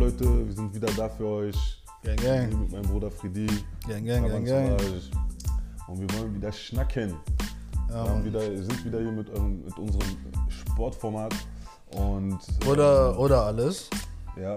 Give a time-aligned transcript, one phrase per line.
[0.00, 0.46] Leute?
[0.46, 1.82] Wir sind wieder da für euch.
[2.02, 2.58] Gang, Hier gang.
[2.60, 3.46] mit meinem Bruder Freddy.
[3.86, 4.80] Gang, gang, gang, gang.
[5.88, 7.14] Und wir wollen wieder schnacken.
[7.90, 8.24] Ja, wir Mann.
[8.24, 10.16] wieder, sind wieder hier mit, eurem, mit unserem
[10.48, 11.34] Sportformat.
[11.94, 13.90] Und äh, Oder, oder alles.
[14.40, 14.56] ja.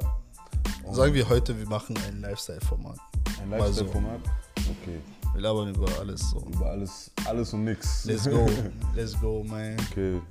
[0.86, 2.98] Und Sagen wir heute, wir machen ein Lifestyle-Format.
[3.41, 3.66] ein mal so.
[3.84, 4.20] Lifestyle-Format.
[4.60, 5.00] Okay.
[5.34, 6.46] Wir labern über alles so.
[6.54, 8.05] Über alles, alles und nix.
[8.05, 8.46] Let's go.
[8.96, 9.75] Let's go, man.
[9.89, 10.21] Okay.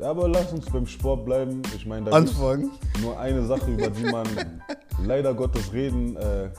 [0.00, 1.62] Aber lass uns beim Sport bleiben.
[1.76, 2.72] Ich meine, da Anfangen.
[3.00, 4.26] nur eine Sache, über die man
[5.04, 6.50] leider Gottes reden äh,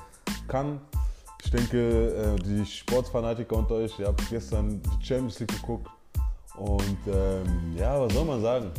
[0.48, 0.80] kann.
[1.44, 5.88] Ich denke, äh, die Sportfanatiker unter euch, ihr habt gestern die Champions League geguckt.
[6.58, 8.72] Und ähm, ja, was soll man sagen?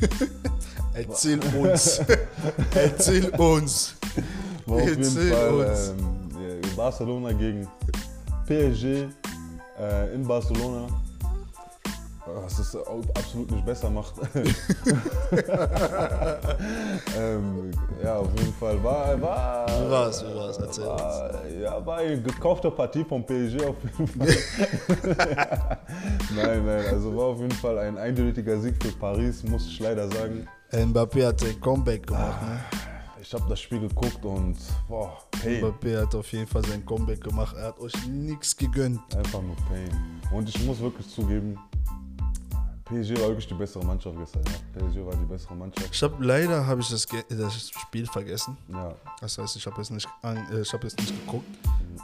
[0.94, 2.00] Erzähl uns.
[2.74, 3.96] Erzähl uns.
[4.66, 5.88] War auf jeden Erzähl Fall uns.
[5.90, 7.68] ähm, Barcelona gegen
[8.46, 9.06] PSG
[9.78, 10.88] äh, in Barcelona.
[12.34, 14.14] Was es absolut nicht besser macht.
[17.18, 17.70] ähm,
[18.02, 19.20] ja, auf jeden Fall war.
[19.20, 20.58] war Wie war's, wie war's?
[20.58, 24.28] Erzähl war, Ja, war eine gekaufte Partie vom PSG auf jeden Fall.
[26.36, 30.08] nein, nein, also war auf jeden Fall ein eindeutiger Sieg für Paris, muss ich leider
[30.10, 30.46] sagen.
[30.72, 32.42] Mbappé hat ein Comeback gemacht.
[32.42, 32.60] Ne?
[33.20, 34.56] Ich habe das Spiel geguckt und
[34.88, 35.62] boah, Pain.
[35.62, 37.54] Mbappé hat auf jeden Fall sein Comeback gemacht.
[37.56, 39.00] Er hat euch nichts gegönnt.
[39.14, 40.20] Einfach nur Pain.
[40.32, 41.58] Und ich muss wirklich zugeben,
[42.90, 44.42] PSG war wirklich die bessere Mannschaft gestern.
[44.46, 44.80] Ja.
[44.88, 45.88] PSG war die bessere Mannschaft.
[45.92, 48.56] Ich habe leider habe ich das, das Spiel vergessen.
[48.68, 51.46] Ja, Das heißt, ich habe es nicht, äh, ich habe es nicht geguckt,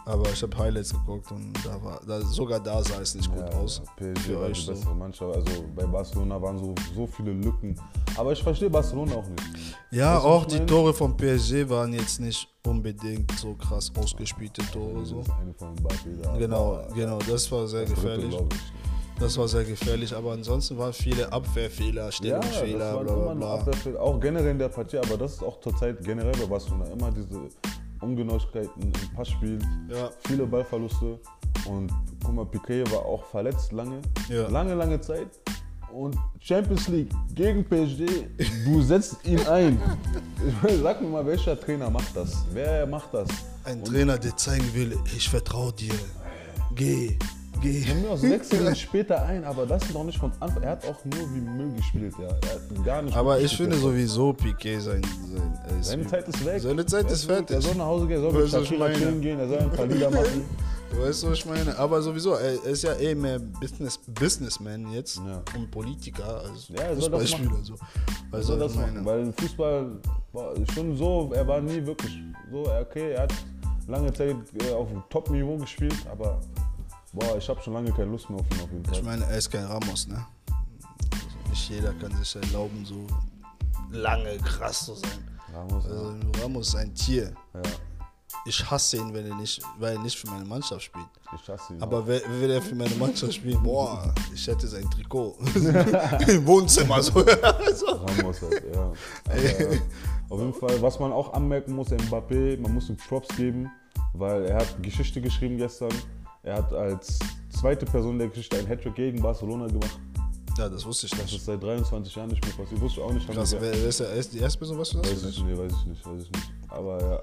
[0.05, 3.41] aber ich habe Highlights geguckt und da war, da, sogar da sah es nicht gut
[3.51, 3.83] ja, aus.
[3.97, 4.73] PSG Für war euch die so.
[4.73, 5.35] bessere Mannschaft.
[5.37, 7.79] Also bei Barcelona waren so, so viele Lücken.
[8.17, 9.43] Aber ich verstehe Barcelona auch nicht.
[9.91, 10.61] Ja, Weißt auch die?
[10.67, 15.05] Tore von PSG waren jetzt nicht unbedingt so krass ausgespielte Tore.
[15.05, 15.23] So.
[15.41, 16.37] Eine von Mbappé da.
[16.37, 18.35] Genau, genau, das war sehr das dritte, gefährlich.
[18.53, 18.73] ich.
[19.19, 23.25] Das war sehr gefährlich, aber ansonsten waren viele Abwehrfehler, Ja, das Stellungsfehler, waren bla immer
[23.25, 23.55] bla nur bla.
[23.55, 27.11] Abwehrfehler, auch generell in der Partie, aber das ist auch zurzeit generell bei Barcelona immer
[27.11, 27.41] diese
[28.03, 29.59] Ungenauigkeiten im Passspiel,
[29.89, 30.11] Ja.
[30.27, 31.19] viele Ballverluste
[31.65, 31.91] und
[32.23, 34.49] guck mal, Piquet war auch verletzt lange, Ja.
[34.49, 35.29] lange, lange Zeit
[35.95, 38.05] und Champions League gegen PSG,
[38.67, 39.81] du setzt ihn ein.
[40.63, 42.45] Meine, sag mir mal, welcher Trainer macht das?
[42.53, 43.29] Wer macht das?
[43.65, 45.95] Ein Trainer, der zeigen will, ich vertraue dir.
[46.75, 47.19] Geh.
[47.61, 50.63] Von mir aus wechselt ihn später ein, aber das doch nicht von Anfang.
[50.63, 52.29] Er hat auch nur wie Müll gespielt, ja.
[52.29, 56.45] Er hat gar nicht Aber ich finde sowieso Piquet sein, sein ist Seine Zeit ist
[56.45, 56.61] weg.
[56.61, 57.57] Seine Zeit Er ist fertig.
[57.57, 59.87] Er soll nach Hause gehen, er soll mit Shakira chillen gehen, er soll ein paar
[59.87, 60.45] Lieder machen.
[61.01, 61.77] Weißt du, was ich meine?
[61.79, 65.43] Aber sowieso, er ist ja eh mehr Business, Businessman jetzt Ja.
[65.57, 67.59] und Politiker als Ja, er Fußballspieler.
[67.63, 67.75] So.
[68.31, 69.91] Also, soll das ich meine, machen, weil Fußball
[70.33, 72.13] war schon so, er war nie wirklich
[72.51, 73.35] so, okay, er hat
[73.89, 76.41] lange Zeit äh, auf einem Top-Niveau gespielt, aber
[77.17, 78.95] boah, ich habe schon lange keine Lust mehr auf ihn auf jeden Fall.
[78.95, 80.25] ich meine, er ist kein Ramos, ne?
[81.13, 83.07] Also nicht jeder kann sich erlauben, so
[83.91, 85.11] lange krass zu sein.
[85.55, 85.91] Ramos, ja.
[85.91, 87.33] Also Ramos ist ein Tier.
[87.55, 87.63] ja.
[88.49, 91.07] Ich hasse ihn, wenn er nicht, weil er nicht für meine Mannschaft spielt.
[91.35, 91.83] Ich hasse ihn.
[91.83, 93.61] Aber wer- will er für meine Mannschaft spielen?
[93.61, 95.37] Boah, ich hätte sein Trikot
[96.29, 97.03] im Wohnzimmer.
[97.03, 97.13] So.
[97.75, 97.87] so.
[97.87, 98.93] Ramos hat, ja.
[99.29, 99.75] Aber,
[100.29, 103.69] auf jeden Fall, was man auch anmerken muss, Mbappé, man muss ihm Props geben,
[104.13, 105.91] weil er hat Geschichte geschrieben gestern.
[106.47, 107.19] Er hat als
[107.51, 109.99] zweite Person der Geschichte einen Hattrick gegen Barcelona gemacht.
[110.57, 111.37] Ja, das wusste ich Das nicht.
[111.37, 112.81] ist seit 23 Jahren nicht mehr passiert.
[112.81, 113.29] Wusste ich auch nicht.
[113.29, 115.11] Krass, wer, ist der erste, die erste Person, was du das?
[115.11, 116.53] Weiß ich, nee, weiß ich nicht, weiß ich nicht.
[116.69, 117.21] Aber ja,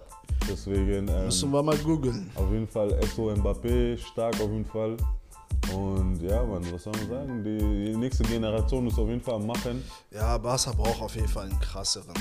[0.47, 2.29] deswegen ähm, Müssen wir mal googeln.
[2.35, 4.97] auf jeden Fall SO Mbappé, stark auf jeden Fall.
[5.73, 7.44] Und ja, Mann, was soll man sagen?
[7.44, 7.57] Die,
[7.91, 9.81] die nächste Generation ist auf jeden Fall am Machen.
[10.11, 12.13] Ja, Barca braucht auf jeden Fall einen krasseren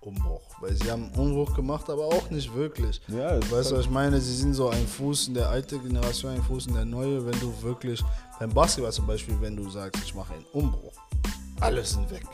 [0.00, 0.40] Umbruch.
[0.60, 3.00] Weil sie haben einen Umbruch gemacht, aber auch nicht wirklich.
[3.08, 4.20] Ja, Weißt du, halt- was ich meine?
[4.20, 7.24] Sie sind so ein Fuß in der alten Generation, ein Fuß in der neue.
[7.24, 8.02] Wenn du wirklich,
[8.38, 10.92] beim Basketball zum Beispiel, wenn du sagst, ich mache einen Umbruch,
[11.60, 12.24] alle sind weg.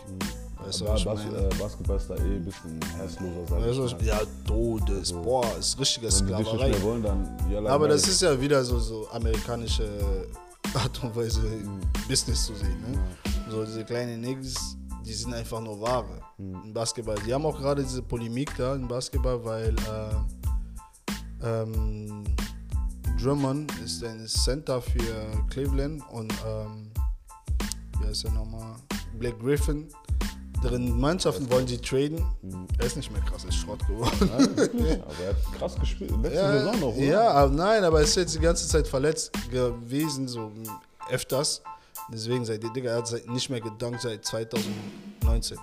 [0.64, 1.38] Weißt du, was ich Bas meine?
[1.46, 6.10] äh, Basketball ist da eh ein bisschen herzloser, Weißt du, ja, Todes, boah, ist richtige
[6.10, 6.72] Sklaverei.
[6.82, 9.86] wollen, dann ja, Aber das ist ja wieder so, so amerikanische
[10.74, 11.42] Art und Weise,
[12.08, 12.80] Business zu sehen.
[12.90, 12.98] Ne?
[13.50, 17.16] So diese kleinen Niggas, die sind einfach nur Ware im Basketball.
[17.26, 19.74] Die haben auch gerade diese Polemik da im Basketball, weil
[21.42, 22.24] äh, ähm,
[23.20, 26.90] Drummond ist ein Center für Cleveland und ähm,
[28.00, 28.76] wie heißt er nochmal?
[29.18, 29.88] Black Griffin.
[30.62, 32.24] Deren Mannschaften wollen sie traden.
[32.78, 34.30] Er ist nicht mehr krass, er ist Schrott geworden.
[34.38, 34.92] Ja, wirklich?
[35.02, 36.10] Aber er hat krass gespielt.
[36.22, 37.04] Letzte Saison noch, oder?
[37.04, 40.50] Ja, aber nein, aber er ist jetzt die ganze Zeit verletzt gewesen, so
[41.10, 41.62] öfters.
[42.10, 45.58] Deswegen seit Digga, er hat nicht mehr gedankt seit 2019.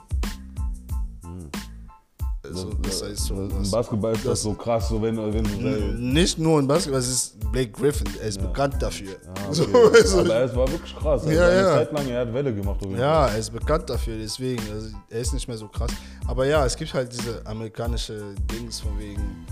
[2.43, 3.35] Also, das heißt so.
[3.35, 5.93] Im Basketball ist das, so krass, so wenn, wenn du.
[5.99, 9.15] Nicht nur im Basketball, es ist Blake Griffin, er ist bekannt dafür.
[9.27, 9.97] Ah, So, okay.
[10.01, 11.21] also, Aber es war wirklich krass.
[11.21, 11.73] Also Ja, eine ja.
[11.75, 12.79] Zeit lang, er hat Welle gemacht.
[12.97, 15.91] ja, er ist bekannt dafür, deswegen, also, er ist nicht mehr so krass.
[16.27, 19.45] Aber ja, es gibt halt diese amerikanische Dings von wegen,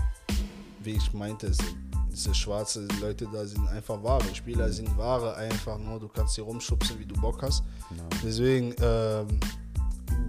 [0.82, 1.58] wie ich meinte, es-
[2.12, 4.24] diese schwarze Leute da sind einfach Ware.
[4.34, 7.62] Spieler sind Ware einfach nur, du kannst sie rumschubsen, wie du Bock hast.
[8.24, 9.28] Deswegen, ähm,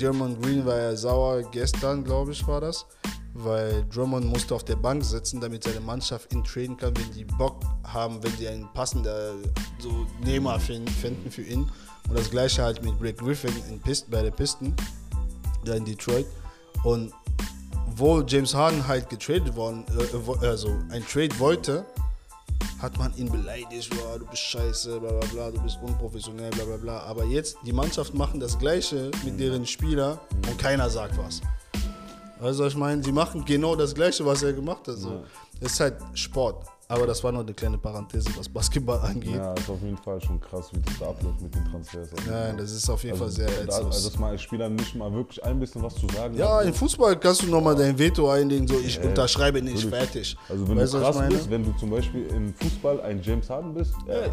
[0.01, 2.85] Drummond Green war ja sauer gestern, glaube ich, war das.
[3.33, 7.23] Weil Drummond musste auf der Bank sitzen, damit seine Mannschaft ihn traden kann, wenn die
[7.23, 9.43] Bock haben, wenn sie einen passenden
[9.79, 11.69] so Nehmer fin- finden für ihn.
[12.09, 14.75] Und das gleiche halt mit Blake Griffin in Pist bei den Pisten,
[15.63, 16.25] da in Detroit.
[16.83, 17.13] Und
[17.95, 21.85] wo James Harden halt getradet worden, äh, also ein Trade wollte,
[22.81, 26.65] hat man ihn beleidigt, oh, du bist scheiße, bla bla bla, du bist unprofessionell, bla
[26.65, 26.99] bla bla.
[27.01, 31.41] Aber jetzt, die Mannschaft machen das Gleiche mit deren Spieler und keiner sagt was.
[32.41, 34.97] Also ich meine, sie machen genau das Gleiche, was er gemacht hat.
[34.97, 35.23] So.
[35.61, 36.65] Ist halt Sport.
[36.91, 39.35] Aber das war nur eine kleine Parenthese, was Basketball angeht.
[39.35, 42.09] Ja, ist auf jeden Fall schon krass, wie das da abläuft mit den Transfers.
[42.29, 45.09] Nein, das ist auf jeden Fall sehr da, also, dass man als Spieler nicht mal
[45.13, 46.65] wirklich ein bisschen was zu sagen ja, hat.
[46.65, 49.95] im Fußball kannst du nochmal dein Veto einlegen, so ich unterschreibe nicht, natürlich.
[49.95, 50.37] fertig.
[50.49, 53.73] Also wenn Weißt du krass bist, wenn du zum Beispiel im Fußball ein James Harden
[53.73, 54.29] bist, ey,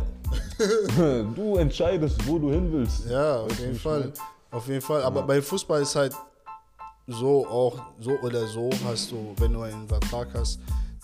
[1.37, 3.09] du entscheidest, wo du hin willst.
[3.09, 4.01] Ja, auf Weißt jeden Fall.
[4.01, 4.13] meine?
[4.51, 5.03] Auf jeden Fall.
[5.05, 6.13] Aber bei Fußball ist halt
[7.07, 10.59] so auch, so oder so hast du, wenn du einen Vertrag hast,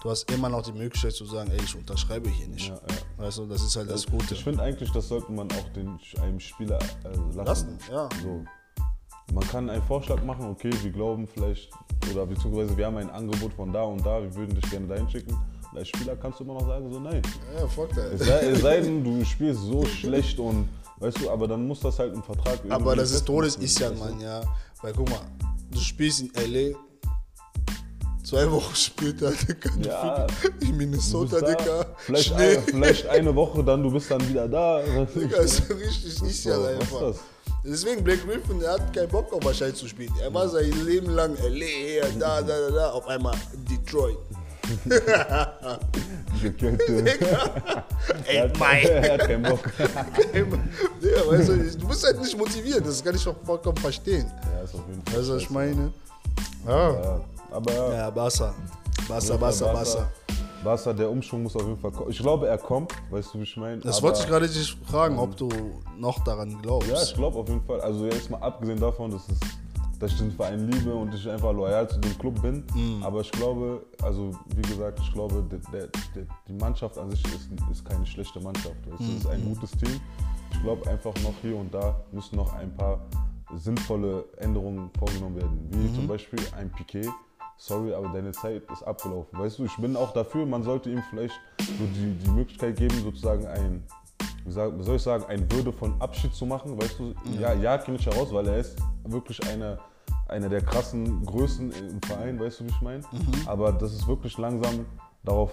[0.04, 2.68] du hast immer noch die Möglichkeit zu sagen, ey, ich unterschreibe hier nicht.
[2.68, 3.24] Ja, ja.
[3.24, 4.34] Weißt du, das ist halt das Gute.
[4.34, 7.44] Ich finde eigentlich, das sollte man auch den, einem Spieler äh, lassen.
[7.44, 8.08] Lassen, ja.
[8.22, 8.44] So.
[9.32, 11.70] Man kann einen Vorschlag machen, okay, wir glauben vielleicht,
[12.12, 15.08] oder beziehungsweise wir haben ein Angebot von da und da, wir würden dich gerne dahin
[15.08, 15.32] schicken.
[15.72, 17.22] Und als Spieler kannst du immer noch sagen, so nein.
[17.58, 18.18] Ja, fuck Es that.
[18.18, 20.68] sei, es sei denn, du spielst so schlecht und,
[20.98, 23.90] weißt du, aber dann muss das halt im Vertrag Aber das ist Todes ist ja,
[23.92, 24.42] Mann, ja.
[24.82, 25.20] Weil guck mal,
[25.70, 26.76] du spielst in L.A.,
[28.24, 30.26] zwei Wochen später, Digga, Ja,
[30.60, 32.56] in Minnesota, Digga, vielleicht, Schnee.
[32.56, 34.80] ein, vielleicht eine Woche, dann du bist dann wieder da.
[35.14, 37.14] Digga, ist richtig ist ja So, einfach.
[37.64, 40.12] Deswegen Blake Griffin, der hat keinen Bock auf wahrscheinlich zu spielen.
[40.20, 43.34] Er war sein Leben lang LA, da, da, da, da, auf einmal
[43.70, 44.18] Detroit.
[46.42, 47.04] Gekillte.
[48.26, 48.86] Ey, mein.
[48.86, 49.60] er hat keinen Bock.
[49.78, 54.30] weißt du, du bist halt nicht motiviert, das kann ich doch vollkommen verstehen.
[54.54, 55.18] Ja, ist auf jeden Fall.
[55.20, 55.92] Weißt du, was ich meine?
[56.66, 56.90] Ja.
[56.92, 57.20] Ja,
[57.54, 58.54] aber Ja, Barca.
[59.08, 60.10] Barca, Barca, Barca.
[60.62, 62.10] Barca, der Umschwung muss auf jeden Fall kommen.
[62.10, 63.78] Ich glaube, er kommt, weißt du, wie ich meine?
[63.80, 65.48] Das Aber- wollte ich gerade dich fragen, ob du
[65.98, 66.88] noch daran glaubst.
[66.88, 67.80] Ja, ich glaube auf jeden Fall.
[67.82, 69.38] Also jetzt mal abgesehen davon, dass, es,
[69.98, 72.64] dass ich den Verein liebe und ich einfach loyal zu dem Club bin.
[72.74, 73.02] Mhm.
[73.02, 77.22] Aber ich glaube, also wie gesagt, ich glaube, der, der, der, die Mannschaft an sich
[77.26, 78.76] ist, ist keine schlechte Mannschaft.
[78.98, 79.30] Es ist Mhm.
[79.30, 80.00] ein gutes Team.
[80.50, 83.00] Ich glaube einfach noch hier und da müssen noch ein paar
[83.56, 85.68] sinnvolle Änderungen vorgenommen werden.
[85.70, 85.94] Wie Mhm.
[85.94, 87.08] zum Beispiel ein Piquet.
[87.56, 89.38] Sorry, aber deine Zeit ist abgelaufen.
[89.38, 92.94] Weißt du, ich bin auch dafür, man sollte ihm vielleicht so die, die Möglichkeit geben,
[93.02, 93.84] sozusagen ein,
[94.44, 96.80] wie, soll ich sagen, ein würdevollen Abschied zu machen.
[96.80, 99.78] Weißt du, ja, ja, kenne ich heraus, weil er ist wirklich eine,
[100.28, 103.02] einer der krassen Größen im Verein, weißt du, wie ich meine?
[103.46, 104.84] Aber dass es wirklich langsam
[105.24, 105.50] darauf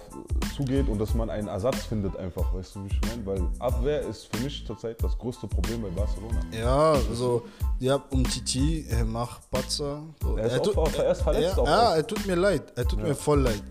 [0.56, 3.24] zugeht und dass man einen Ersatz findet einfach, weißt du, wie ich meine?
[3.24, 6.40] Weil Abwehr ist für mich zurzeit das größte Problem bei Barcelona.
[6.52, 7.42] Ja, also,
[7.78, 10.02] ja, um Titi, er macht Patzer.
[10.22, 12.34] So, Er ist auch- tut- auch- er ist verletzt Ja, auch ja, er tut mir
[12.36, 12.62] leid.
[12.76, 13.62] Er tut mir voll leid.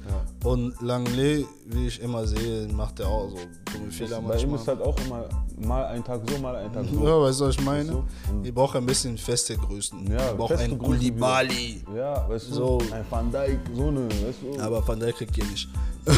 [0.44, 3.38] Und Langley, wie ich immer sehe, macht er auch so
[3.74, 4.56] dumme Fehler Bei ihm manchmal.
[4.60, 5.26] ist halt auch immer
[5.58, 7.04] mal ein Tag so, mal ein Tag so.
[7.08, 7.92] Ja, weißt du, was ich meine?
[7.92, 7.98] Du?
[8.32, 10.12] Und- Wir brauchen ein bisschen feste Größen.
[10.12, 11.84] Ja, brauchen feste einen Koulibaly.
[11.96, 12.78] Ja, weißt du, So.
[12.94, 14.60] ein Van Dijk, so eine, weißt du.
[14.62, 15.70] Aber Van Dijk kriegt ihr nicht.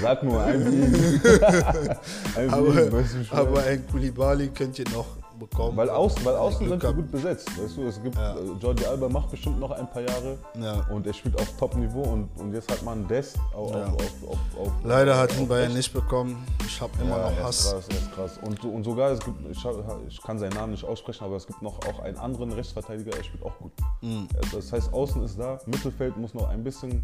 [0.00, 1.30] Sag nur ein wie
[2.48, 5.06] aber, weißt du, ich aber ein Koulibaly könnt ihr noch
[5.50, 5.76] bekommen.
[5.76, 6.96] Weil außen, weil außen sind wir habt.
[6.98, 8.34] gut besetzt, weißt du, es gibt, Ja.
[8.34, 10.86] äh, Jordi Alba macht bestimmt noch ein paar Jahre Ja.
[10.90, 13.84] und er spielt auf Top-Niveau und, und jetzt hat man Dest auf, Ja.
[13.86, 14.12] auf,
[14.58, 16.44] auf, Leider hat ihn Bayern nicht bekommen.
[16.66, 17.70] Ich habe immer noch Hass.
[17.72, 18.38] krass, ist krass.
[18.42, 19.64] Und, und sogar, es gibt, ich,
[20.08, 23.24] ich kann seinen Namen nicht aussprechen, aber es gibt noch auch einen anderen Rechtsverteidiger, er
[23.24, 23.72] spielt auch gut.
[24.02, 24.26] Mhm.
[24.52, 27.00] Das heißt, außen ist da, Mittelfeld muss noch ein bisschen,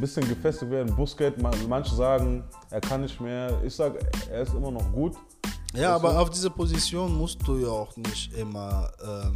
[0.00, 0.94] bisschen gefestigt werden.
[0.96, 3.50] Busquets, man, manche sagen, er kann nicht mehr.
[3.64, 3.98] Ich sage,
[4.30, 5.14] er ist immer noch gut.
[5.74, 6.06] Ja, du?
[6.06, 9.32] aber auf dieser Position musst du ja auch nicht immer ähm,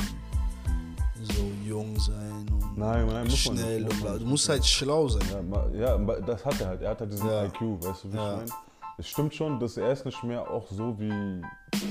[1.23, 5.23] so jung sein und Nein, nein, schnell nicht, und Du musst halt schlau sein.
[5.75, 6.83] Ja, ja, das hat er halt.
[6.83, 7.45] Er hat halt diesen Ja.
[7.45, 8.33] IQ, weißt du, wie Ja.
[8.33, 8.51] ich meine?
[8.99, 11.43] Es stimmt schon, dass er ist nicht mehr auch so wie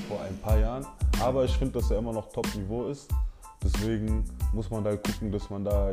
[0.08, 0.86] vor ein paar Jahren.
[1.22, 3.08] Aber ich finde, dass er immer noch Top-Niveau ist.
[3.62, 5.90] Deswegen muss man da gucken, dass man da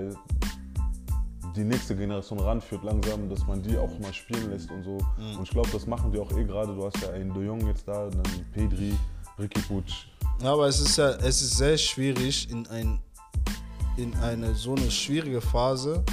[1.55, 4.97] die nächste Generation ranführt langsam, dass man die auch mal spielen lässt und so.
[5.17, 5.37] Mhm.
[5.37, 6.73] Und ich glaube, das machen die auch eh gerade.
[6.75, 8.93] Du hast ja einen De Jong jetzt da, dann Pedri,
[9.39, 9.61] Ricky.
[10.41, 12.99] Ja, aber es ist ja, es ist sehr schwierig in ein
[13.97, 16.03] in eine so eine schwierige Phase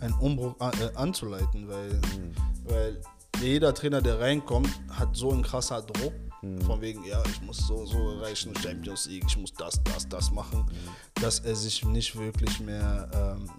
[0.00, 2.32] einen Umbruch an, äh, anzuleiten, weil, Mhm.
[2.64, 3.00] weil
[3.42, 6.12] jeder Trainer, der reinkommt, hat so einen krasser Druck.
[6.40, 6.60] Mhm.
[6.62, 10.30] Von wegen, ja, ich muss so, so erreichen, Champions League, ich muss das, das, das
[10.30, 11.20] machen, Mhm.
[11.22, 13.50] dass er sich nicht wirklich mehr ähm,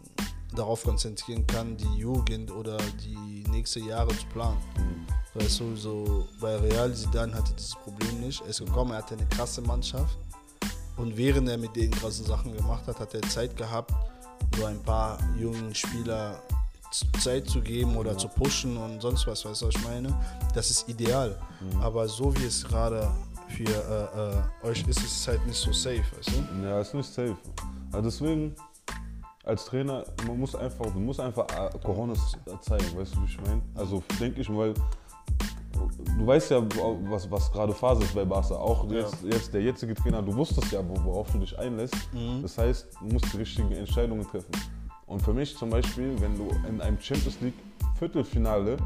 [0.55, 4.57] darauf konzentrieren kann, die Jugend oder die nächsten Jahre zu planen.
[4.77, 5.39] Mhm.
[5.39, 8.41] Weißt du, so bei Real Zidane hatte dieses Problem nicht.
[8.41, 10.17] Er ist gekommen, er hatte eine krasse Mannschaft.
[10.97, 13.93] Und während er mit den krassen Sachen gemacht hat, hat er Zeit gehabt,
[14.57, 16.41] so ein paar jungen Spieler
[17.23, 20.13] Zeit zu geben oder zu pushen und sonst was, weißt du, was ich meine?
[20.55, 21.39] Das ist ideal.
[21.81, 23.09] Aber so wie es gerade
[23.49, 26.65] für äh, äh, euch ist, ist es halt nicht so safe, weißt du?
[26.65, 27.37] Ja, ist nicht safe.
[27.91, 28.55] Also deswegen,
[29.49, 33.41] als Trainer, man muss einfach, du musst einfach äh, Coronas zeigen, weißt du, wie ich
[33.41, 33.61] meine?
[33.75, 34.73] Also denke ich, weil
[36.17, 36.61] du weißt ja,
[37.09, 38.55] was, was gerade Phase ist bei Barca.
[38.55, 41.95] Auch jetzt, jetzt der jetzige Trainer, du wusstest ja, wo- worauf du dich einlässt.
[42.41, 44.51] Das heißt, du musst die richtigen Entscheidungen treffen.
[45.07, 47.55] Und für mich zum Beispiel, wenn du in einem Champions League
[47.97, 48.77] Viertelfinale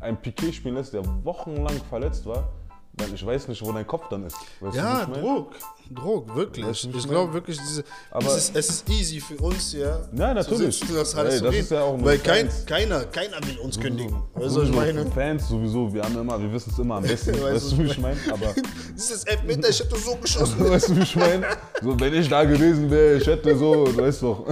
[0.00, 2.48] einen Piquet spielen lässt, der wochenlang verletzt war,
[2.94, 4.36] dann ich weiß nicht, wo dein Kopf dann ist.
[4.60, 5.06] Weißt du, Ja?
[5.06, 5.54] Druck.
[5.90, 6.64] Druck, wirklich.
[6.66, 10.00] Weißt du, ich glaube wirklich, diese, Aber- es, ist, es ist easy für uns, ja.
[10.14, 10.78] Ja, natürlich.
[10.78, 13.36] Zu sitzen, das alles Ey, zu das reden, ist ja auch Weil kein, keiner, keiner
[13.46, 14.22] will uns kündigen.
[14.34, 15.04] Weißt du, was ich meine?
[15.10, 17.32] Fans sowieso, wir haben immer, wir wissen es immer am besten.
[17.32, 18.16] Weißt weißt du, du, wie ich meine?
[18.30, 18.54] Aber
[18.94, 20.70] Dieses Elfmeter, ich hätte so geschossen.
[20.70, 21.46] weißt du, wie ich meine?
[21.82, 24.46] So, wenn ich da gewesen wäre, ich hätte so, du weißt doch.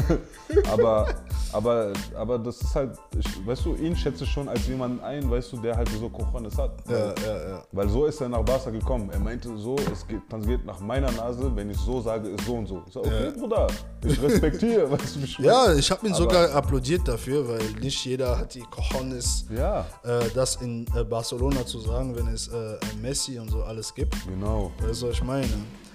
[0.70, 1.14] Aber,
[1.52, 5.30] aber, aber das ist halt, ich, weißt du, ihn schätze ich schon als jemanden ein,
[5.30, 6.72] weißt du, der halt so Kochones hat.
[6.88, 7.62] Ja, ja, ja.
[7.72, 9.10] Weil so ist er nach Barca gekommen.
[9.12, 12.44] Er meinte so, es geht, das geht nach meiner Nase, wenn ich so sage, ist
[12.44, 12.82] so und so.
[12.86, 13.30] Ich sag, okay, Ja.
[13.30, 13.66] Bruder,
[14.04, 15.50] ich respektiere, weißt du, wie ich meine?
[15.50, 19.86] Ja, ich habe ihn Aber- sogar applaudiert dafür, weil nicht jeder hat die Cojones, Ja,
[20.04, 24.14] äh, das in äh, Barcelona zu sagen, wenn es äh, Messi und so alles gibt.
[24.26, 24.70] genau.
[24.80, 25.48] Weißt du, was ich meine?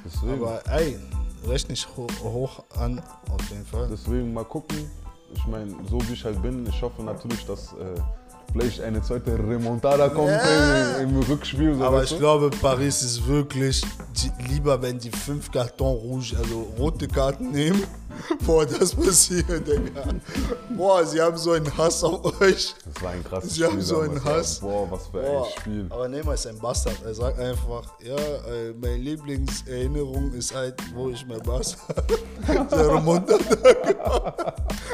[0.05, 0.33] Deswegen.
[0.43, 0.97] Aber ey,
[1.47, 3.87] rechne ich ho hoch an, auf jeden Fall.
[3.91, 4.89] Deswegen mal gucken.
[5.33, 7.99] Ich meine, so wie ich halt bin, ich hoffe natürlich, dass äh,
[8.51, 10.97] vielleicht eine zweite Remontada kommt Ja.
[10.99, 11.75] im, im Rückspiel.
[11.75, 12.17] So Aber ich du?
[12.19, 13.83] glaube, Paris ist wirklich
[14.15, 17.83] die, lieber, wenn die fünf Karton Rouge, also rote Karten nehmen.
[18.45, 20.03] Boah, das passiert, Digga.
[20.75, 22.73] Boah, sie haben so einen Hass auf euch.
[22.93, 23.67] Das war ein krasses Sie Spiel.
[23.71, 24.59] haben so einen Hass.
[24.61, 24.67] Ja.
[24.67, 25.87] Boah, was für Boah, ein Spiel.
[25.89, 26.97] aber Neymar ist ein Bastard.
[27.05, 31.93] Er sagt einfach, ja, äh, meine Lieblingserinnerung ist halt, wo ich mein Barca
[32.71, 34.53] der Remontada gemacht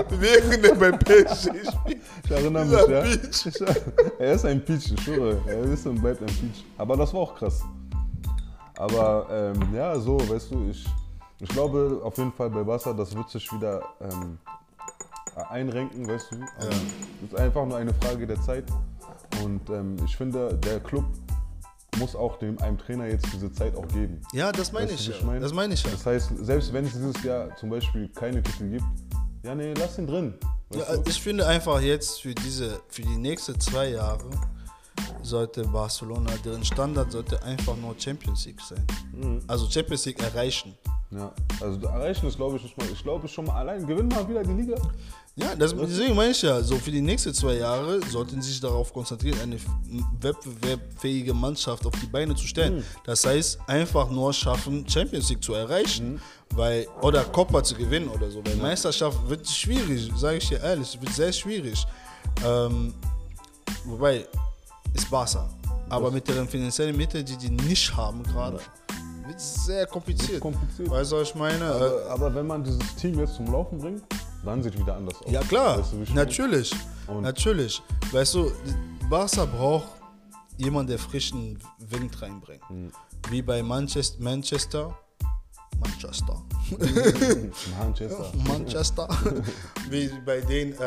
[0.09, 2.01] Während er bei PSG spielt.
[2.25, 3.01] Ich erinnere mich, ja.
[3.01, 3.61] Peach.
[4.19, 5.41] Er ist ein Peach, ich schwöre.
[5.47, 6.63] Er ist und bleibt ein Peach.
[6.77, 7.61] Aber das war auch krass.
[8.77, 10.85] Aber ähm, ja, so, weißt du, ich,
[11.41, 14.37] ich glaube auf jeden Fall bei Barca, das wird sich wieder ähm,
[15.49, 16.35] einrenken, weißt du.
[16.35, 18.65] Ähm, ist einfach nur eine Frage der Zeit.
[19.43, 21.05] Und ähm, ich finde, der Club
[21.97, 24.21] muss auch dem, einem Trainer jetzt diese Zeit auch geben.
[24.33, 25.15] Ja, das meine ich ja.
[25.15, 25.39] ich meine?
[25.39, 25.91] Das meine ich ja.
[25.91, 28.85] Das heißt, selbst wenn es dieses Jahr zum Beispiel keine Titel gibt,
[29.43, 30.35] ja, nee, lass ihn drin.
[30.73, 31.09] Ja, du?
[31.09, 34.29] ich finde einfach jetzt für diese, für die nächsten zwei Jahre
[35.23, 38.85] sollte Barcelona, deren Standard sollte einfach nur Champions League sein.
[39.13, 39.41] Mhm.
[39.47, 40.75] Also Champions League erreichen.
[41.11, 42.87] Ja, also erreichen ist, glaube ich, nicht mal.
[42.91, 44.75] Ich glaube schon mal allein gewinnen mal wieder die Liga.
[45.35, 48.59] Ja, das, deswegen meine ich ja, so für die nächsten zwei Jahre sollten sie sich
[48.59, 49.57] darauf konzentrieren, eine
[50.19, 52.83] wettbewerbsfähige Mannschaft auf die Beine zu stellen.
[53.05, 56.21] Das heißt, einfach nur schaffen, Champions League zu erreichen,
[56.53, 58.41] weil, oder Copa zu gewinnen oder so.
[58.45, 61.85] Weil Meisterschaft wird schwierig, sage ich dir ehrlich, wird sehr schwierig.
[62.45, 62.93] Ähm,
[63.85, 64.25] wobei,
[64.93, 65.49] ist Barca.
[65.89, 68.80] Aber mit deren finanziellen Mitteln, die die nicht haben gerade, es
[69.39, 70.39] sehr kompliziert.
[70.41, 70.89] kompliziert.
[70.89, 71.65] Weißt du, was ich meine?
[71.65, 74.03] Aber, aber wenn man dieses Team jetzt zum Laufen bringt,
[74.43, 75.31] dann sieht wieder anders aus.
[75.31, 76.71] Ja klar, Weißt du, natürlich,
[77.07, 77.81] Und- natürlich.
[78.11, 78.51] Weißt du,
[79.09, 79.87] Barca braucht
[80.57, 82.61] jemanden, der frischen Wind reinbringt.
[82.69, 82.91] Mhm.
[83.29, 84.97] Wie bei Manchester, Manchester,
[85.79, 86.41] Manchester,
[87.79, 88.31] Manchester.
[88.47, 89.07] Manchester.
[89.89, 90.77] Wie bei denen, äh,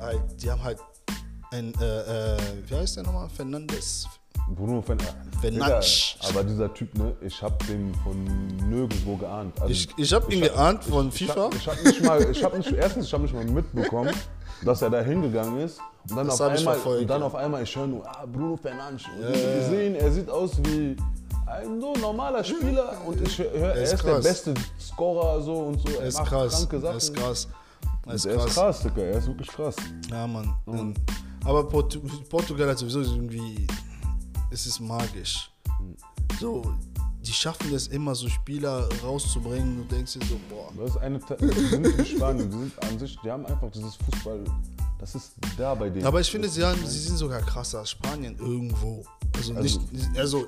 [0.00, 0.78] halt, die haben halt
[1.50, 3.28] ein, äh, äh, wie heißt der nochmal?
[3.30, 4.06] Fernandes.
[4.48, 4.98] Bruno Fern
[5.40, 6.16] Fernandes.
[6.28, 8.24] Aber dieser Typ, ne, ich hab den von
[8.68, 9.54] nirgendwo geahnt.
[9.60, 11.44] Also, Ich, ich habe ihn hab- geahnt von ich FIFA.
[11.44, 14.14] Hab, ich habe nicht mal, ich habe nicht, erstens, ich habe nicht mal mitbekommen,
[14.64, 15.78] dass er da hingegangen ist.
[16.08, 17.26] Und dann, Das auf hab ich einmal, und dann ja.
[17.26, 19.04] auf einmal, ich höre nur, ah, Bruno Fernandes.
[19.06, 20.96] Und wir sehen, er sieht aus wie
[21.46, 22.92] ein so normaler Spieler.
[23.06, 24.24] Und ich höre, er ist ist, der krass.
[24.24, 25.88] beste Scorer so und so.
[25.98, 26.96] Er ist macht krass, kranke Sachen.
[26.96, 27.48] ist krass.
[28.12, 28.54] Ist Er ist krass.
[28.54, 29.02] krass, Digga.
[29.02, 29.76] Er ist wirklich krass.
[30.10, 30.54] Ja, Mann.
[31.44, 33.66] Aber Portu Portugal hat sowieso irgendwie,
[34.52, 35.50] es ist magisch.
[36.38, 36.74] So,
[37.22, 39.78] die schaffen es immer, so Spieler rauszubringen.
[39.78, 40.70] Du denkst dir so, boah.
[40.76, 42.50] Das ist eine, die sind nicht wie Spanien.
[42.50, 44.44] Die sind an sich, die haben einfach dieses Fußball.
[44.98, 46.04] Das ist da bei denen.
[46.04, 49.04] Aber ich finde, sie, haben, sie sind sogar krasser als Spanien irgendwo.
[49.34, 49.80] Also nicht,
[50.16, 50.46] also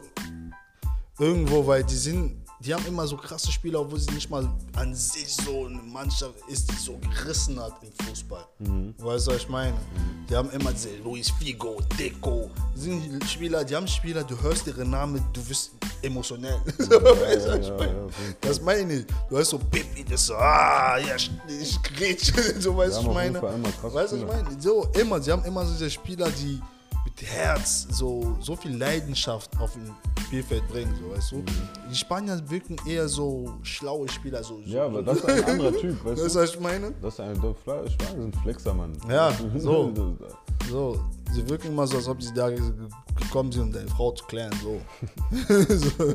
[1.18, 4.94] irgendwo, weil die sind, die haben immer so krasse Spieler, obwohl sie nicht mal an
[4.94, 8.46] sich so eine Mannschaft ist, die so gerissen hat im Fußball.
[8.98, 9.76] Weißt du, was ich meine?
[10.28, 12.50] Die haben immer diese Luis Figo, Deco.
[12.74, 16.58] Sind Spieler, die haben Spieler, du hörst ihre Namen, du wirst emotionell.
[16.78, 17.92] weißt du, was ich ja, meine?
[17.92, 18.08] ja,
[18.40, 19.06] das meine ich.
[19.28, 21.30] Du hörst so Pippi, das so, ah, ja, ich,
[21.60, 22.32] ich grätsch.
[22.58, 23.42] so, weißt du, haben ich meine?
[23.42, 24.60] Weißt du, was ich meine?
[24.60, 26.60] So, immer, sie haben immer so diese Spieler, die
[27.20, 29.94] mit Herz so, so viel Leidenschaft auf dem
[30.24, 31.36] Spielfeld bringen, so, weißt du?
[31.36, 31.44] Mhm.
[31.90, 34.60] Die Spanier wirken eher so schlaue Spieler, so.
[34.64, 36.34] Ja, aber das ist ein anderer Typ, weißt du, du?
[36.34, 36.92] was ich meine?
[37.00, 37.88] Das ist ein der Schweine
[38.22, 38.92] sind Flexer, Mann.
[39.08, 39.92] Ja, so.
[40.70, 40.98] So,
[41.32, 42.60] sie wirken immer so, als ob sie da ge-
[43.20, 44.80] gekommen sind, um deine Frau zu klären, so.
[45.76, 46.14] so.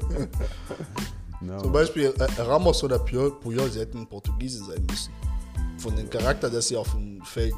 [1.48, 5.14] Ja, Zum Beispiel äh, Ramos oder Puyol, Puyol, sie hätten Portugiesen sein müssen.
[5.78, 7.54] Von dem Charakter, das sie auf dem Feld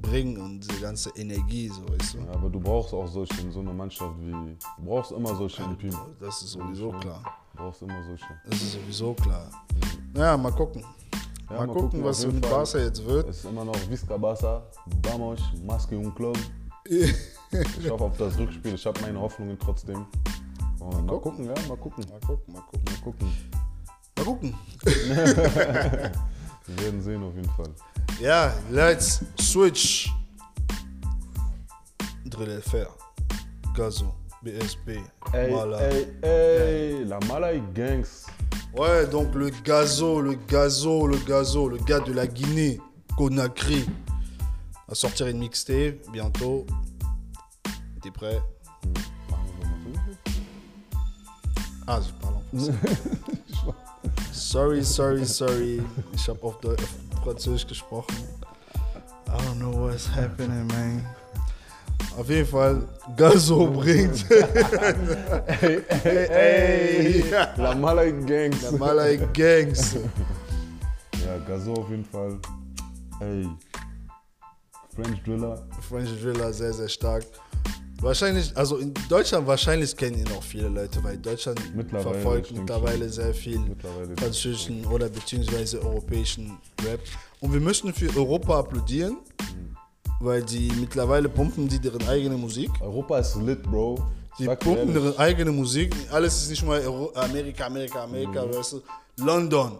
[0.00, 2.18] bringen und diese ganze Energie, so, weißt du?
[2.18, 4.30] Ja, aber du brauchst auch solche in so einer Mannschaft wie.
[4.30, 5.94] Du brauchst immer solche im Team.
[6.20, 7.22] Das ist sowieso klar.
[7.52, 8.26] Du brauchst immer solche.
[8.44, 9.50] Das ist sowieso klar.
[10.14, 10.84] Ja, mal gucken.
[11.50, 12.50] Ja, mal, gucken, was auf jeden mit.
[12.50, 13.28] Barca jetzt wird.
[13.28, 14.62] Es ist immer noch Visca Barca,
[15.02, 16.38] Vamos, Maske und Club.
[17.50, 18.74] Ich hoffe auf das Rückspiel.
[18.74, 20.04] Ich habe meine Hoffnungen trotzdem.
[20.80, 22.04] Und mal gucken, ja, mal gucken.
[22.10, 22.84] Mal gucken, mal gucken.
[22.84, 23.34] Mal gucken.
[24.16, 24.54] Mal gucken.
[26.66, 27.70] Wir werden sehen auf jeden Fall.
[28.20, 30.08] Ja, let's switch.
[32.24, 32.90] Drill FR.
[33.76, 34.12] Gazo.
[34.42, 34.88] BSB.
[35.32, 35.78] Ey, Mala.
[35.82, 38.26] ey, ey, la Malay Gangs.
[38.76, 42.80] Ouais, donc le gazo, le gazo, le gazo, le gars de la Guinée,
[43.16, 43.86] Conakry,
[44.88, 46.66] va sortir une mixtape bientôt.
[48.02, 48.40] T'es prêt?
[51.86, 52.72] Ah, je parle en français.
[54.32, 55.82] sorry, sorry, sorry.
[56.12, 56.56] Ich habe auf,
[57.24, 58.16] Französisch gesprochen.
[59.26, 61.06] I don't know what's happening, man.
[62.16, 62.82] Auf jeden Fall,
[63.16, 64.24] Gazo bringt
[65.60, 67.24] Ey, ey, ey,
[67.56, 68.60] la Malay Gangs.
[68.60, 69.94] der Malay Gangs.
[71.24, 72.38] Ja, Gazo auf jeden Fall.
[73.20, 73.48] Ey,
[74.94, 75.62] French Driller.
[75.88, 77.24] French Driller sehr, sehr stark.
[78.00, 83.08] Wahrscheinlich, also in Deutschland wahrscheinlich kennen ihn auch viele Leute, weil Deutschland Mittlerweile, verfolgt mittlerweile
[83.08, 84.16] sehr viel Mittlerweile.
[84.16, 87.00] französischen oder beziehungsweise europäischen Rap.
[87.40, 89.18] Und wir möchten für Europa applaudieren,
[90.20, 92.70] weil die mittlerweile pumpen die deren eigene Musik.
[92.80, 93.98] Europa ist lit, Bro.
[94.38, 95.94] Die Sag pumpen deren eigene Musik.
[96.12, 98.54] Alles ist nicht mal Euro Amerika, Amerika, Amerika, Mhm.
[98.54, 98.82] weißt du.
[99.24, 99.78] London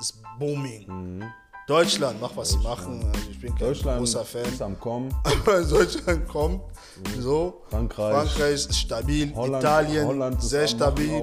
[0.00, 1.22] ist booming.
[1.68, 3.04] Deutschland, mach was sie machen.
[3.14, 3.72] Also Ich bin kein Mhm.
[3.72, 4.42] Deutschland großer Fan.
[4.46, 5.14] ist am Kommen.
[5.70, 6.62] Deutschland kommt
[7.20, 7.62] so.
[7.68, 8.14] Frankreich.
[8.14, 9.32] Frankreich ist stabil.
[9.34, 11.22] Holland- Italien Holland sehr stabil.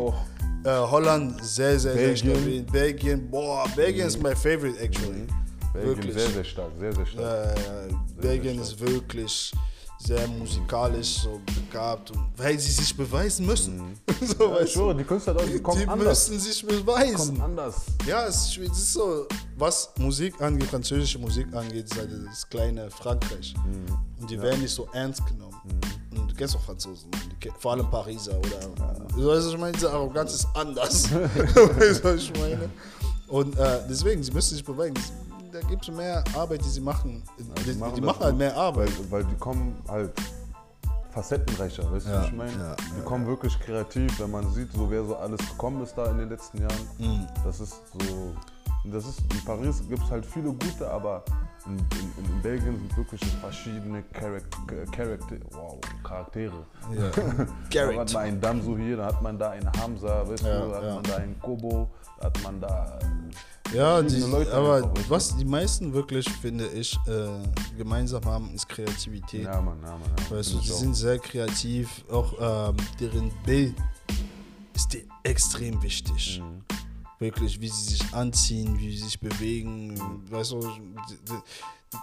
[0.63, 2.15] Äh, Holland sehr, sehr, Belgien.
[2.27, 2.63] sehr stabil.
[2.63, 5.27] Belgien, boah, Belgien ist my favorite actually.
[5.73, 6.13] Belgien Wirklich.
[6.13, 7.57] sehr, sehr stark, sehr, sehr stark.
[7.57, 9.51] Äh, Belgien ist wirklich
[10.05, 13.99] sehr musikalisch so begabt, weil sie sich beweisen müssen.
[14.21, 14.93] so, Ja, weißt du?
[14.93, 16.29] die Künstler die kommen Die anders.
[16.29, 17.37] müssen sich beweisen.
[17.37, 17.75] Kommen anders.
[18.05, 23.55] Ja, es ist, so, was Musik angeht, französische Musik angeht, ist halt das kleine Frankreich.
[23.65, 24.21] Mhm.
[24.21, 25.55] Und die werden nicht so ernst genommen.
[26.11, 27.09] Und du kennst auch Franzosen,
[27.59, 28.59] vor allem Pariser oder.
[29.15, 31.11] Du weißt, was ich meine, diese Arroganz ist anders.
[31.13, 32.69] weißt du, was ich meine?
[33.27, 34.93] Und äh, deswegen, sie müssen sich beweisen.
[35.55, 37.23] Da gibt es mehr Arbeit, die sie machen.
[37.39, 38.89] die, die, machen machen, das halt mehr Arbeit.
[39.09, 40.11] Weil, weil die kommen halt
[41.11, 42.51] facettenreicher, weißt du, Ja, was ich meine?
[42.51, 46.07] ja, die kommen wirklich kreativ, wenn man sieht, so wer so alles gekommen ist da
[46.11, 46.87] in den letzten Jahren.
[46.99, 47.25] Mhm.
[47.45, 48.33] Das ist so.
[48.91, 51.23] Das ist, in Paris gibt es halt viele gute, aber
[51.65, 56.53] in, in, in Belgien sind wirklich verschiedene Charak- Charakter, wow, Charaktere.
[56.93, 57.09] Ja.
[57.95, 60.69] Da hat man einen Damso hier, da hat man da einen Hamza, weißt Ja, du,
[60.69, 60.93] da hat ja.
[60.95, 61.87] man da einen Kobo,
[62.19, 62.99] hat man da.
[63.73, 67.27] Ja, die, aber was die meisten wirklich, finde ich, äh,
[67.77, 69.43] gemeinsam haben, ist Kreativität.
[69.43, 70.01] Ja, Mann, ja, Mann.
[70.29, 73.75] Ja, Weißt du, die sind sehr kreativ, auch ähm, deren Bild
[74.73, 76.41] ist dir extrem wichtig.
[76.41, 76.61] Mhm.
[77.17, 79.99] Wirklich, wie sie sich anziehen, wie sie sich bewegen,
[80.29, 80.59] weißt du,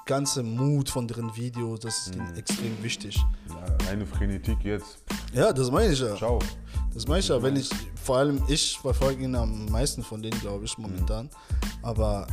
[0.07, 2.35] ganze Mut von deren Videos, das ist Mhm.
[2.37, 3.22] extrem wichtig.
[3.90, 4.98] Eine Frenetik jetzt.
[5.33, 6.14] Ja, das meine ich ja.
[6.16, 6.38] Ciao.
[6.94, 7.70] Das meine ich ja, wenn ich,
[8.02, 11.31] vor allem ich verfolge ihn am meisten von denen, glaube ich, momentan.
[11.83, 12.26] Aber,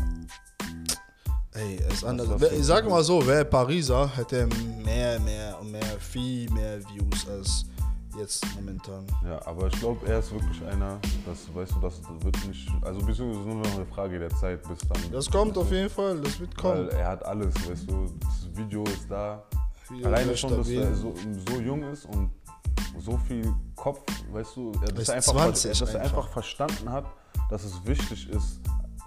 [1.54, 2.28] ey, es ist anders.
[2.52, 4.48] Ich sage mal so, wer Pariser hätte
[4.84, 7.66] mehr, mehr und mehr, viel mehr Views als
[8.18, 9.06] jetzt momentan.
[9.24, 13.00] Ja, aber ich glaube, er ist wirklich einer, das weißt du, das wird nicht, also
[13.06, 15.12] beziehungsweise nur noch eine Frage der Zeit, bis dann.
[15.12, 16.88] Das kommt auf jeden Fall, das wird kommen.
[16.88, 19.44] Weil er hat alles, weißt du, das Video ist da.
[19.90, 21.14] Video Alleine schon, dass er so,
[21.48, 22.32] so jung ist und
[23.00, 27.06] so viel Kopf, weißt du, er- dass er einfach, 20 dass er einfach verstanden hat,
[27.50, 28.60] dass es wichtig ist,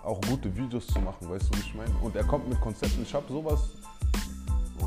[0.02, 1.94] auch gute Videos zu machen, weißt du, wie ich meine?
[2.02, 3.02] Und er kommt mit Konzepten.
[3.02, 3.60] Ich habe sowas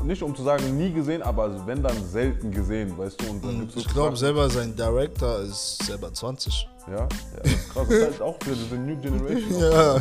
[0.06, 3.30] nicht um zu sagen nie gesehen, aber wenn dann selten gesehen, weißt du.
[3.30, 6.68] Und dann gibt's Ich glaube selber, sein Director ist selber 20.
[6.88, 7.08] Ja, ja
[7.42, 7.88] das ist krass.
[7.88, 9.60] Das ist halt auch für diese New Generation.
[9.60, 9.98] Ja.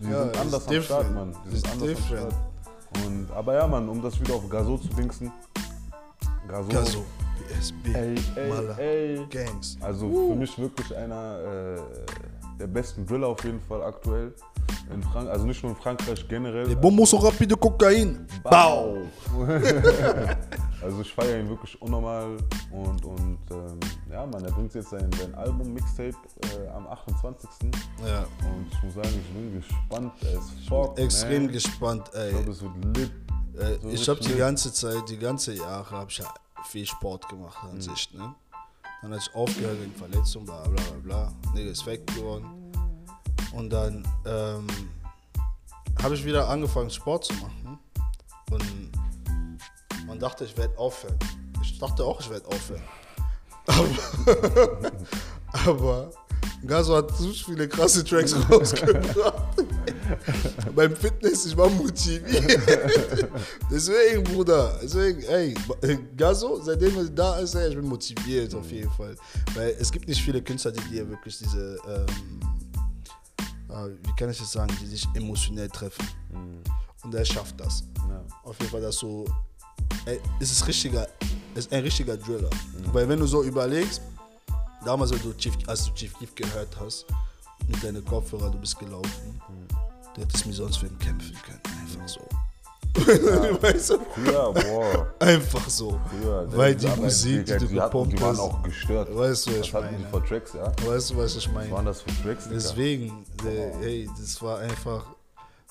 [0.00, 1.12] Die Ja, sind anders am Start.
[1.14, 1.36] Mann.
[1.50, 2.22] Die sind anders different.
[2.24, 3.06] am Start.
[3.06, 5.32] Und, aber ja, Mann, um das wieder auf Gaso zu dingsen.
[6.46, 6.68] Gaso.
[6.68, 7.04] Gaso,
[7.48, 9.26] BSB, Ey, ey, Mala, ey.
[9.28, 9.76] Gangs.
[9.80, 11.38] Also für mich wirklich einer
[11.76, 11.80] äh,
[12.58, 14.32] der besten Driller auf jeden Fall aktuell.
[14.92, 16.66] In Frank also nicht nur in Frankreich generell.
[16.66, 18.26] Les bombes sont rapides de Kokain.
[18.42, 18.96] Bau!
[20.82, 22.36] also ich feiere ihn wirklich unnormal
[22.72, 23.78] und, und ähm,
[24.10, 26.14] ja, man, er bringt jetzt sein, sein Album Mixtape
[26.64, 27.48] äh, am 28.
[28.06, 28.20] Ja.
[28.48, 30.12] Und ich muss sagen, ich bin gespannt.
[30.22, 31.52] Ist fuck, Extrem man.
[31.52, 32.28] gespannt, ey.
[32.28, 33.12] Ich glaube, es wird lit.
[33.58, 36.32] Äh, So ich habe die ganze Zeit, die ganze Jahre, habe ich ja
[36.64, 37.70] viel Sport gemacht Mhm.
[37.70, 38.10] an sich.
[38.14, 38.34] Ne?
[39.02, 41.32] Dann hatte ich aufgehört wegen Verletzung, bla bla bla bla.
[41.54, 42.46] Nigga ist weg geworden.
[43.52, 44.66] Und dann ähm,
[46.02, 47.78] habe ich wieder angefangen Sport zu machen.
[48.50, 48.90] Und
[50.06, 51.18] man dachte, ich werde aufhören.
[51.62, 52.82] Ich dachte auch, ich werde aufhören.
[53.66, 54.92] Aber,
[55.66, 56.10] aber
[56.66, 59.64] Gaso hat so viele krasse Tracks rausgebracht.
[60.74, 62.58] Beim Fitness, ich war motiviert.
[63.70, 65.54] Deswegen, Bruder, deswegen, ey,
[66.16, 69.14] Gaso, seitdem er da ist, ey, ich bin motiviert auf jeden Fall.
[69.54, 72.40] Weil es gibt nicht viele Künstler, die dir wirklich diese, ähm,
[73.70, 76.06] äh, wie kann ich das sagen, die sich emotionell treffen.
[77.02, 77.84] Und er schafft das.
[78.08, 78.24] Ja.
[78.42, 79.24] Auf jeden Fall, dass so,
[80.06, 81.06] ey, es ist richtiger,
[81.54, 82.50] es ist ein richtiger Driller.
[82.92, 84.02] Weil wenn du so überlegst,
[84.84, 87.06] damals, als du Chief, als du Chief Keef gehört hast,
[87.66, 89.40] mit deinen Kopfhörer, du bist gelaufen,
[90.14, 91.60] du hättest mir sonst für ihn kämpfen können.
[91.80, 92.26] Einfach so.
[93.62, 93.98] weißt du?
[94.14, 95.12] Früher, boah.
[95.20, 96.00] Einfach so.
[96.10, 98.40] Früher, Weil die Musik, die, die, du die, hatten, gepumpt die waren hast.
[98.40, 99.14] auch gestört.
[99.14, 100.22] Weißt du, was Was ich hatten die meine?
[100.22, 100.72] für Tracks, ja?
[100.86, 101.70] Weißt du, was ich Was meine?
[101.70, 102.48] waren das für Tracks?
[102.50, 105.04] Deswegen, der, hey, das war einfach.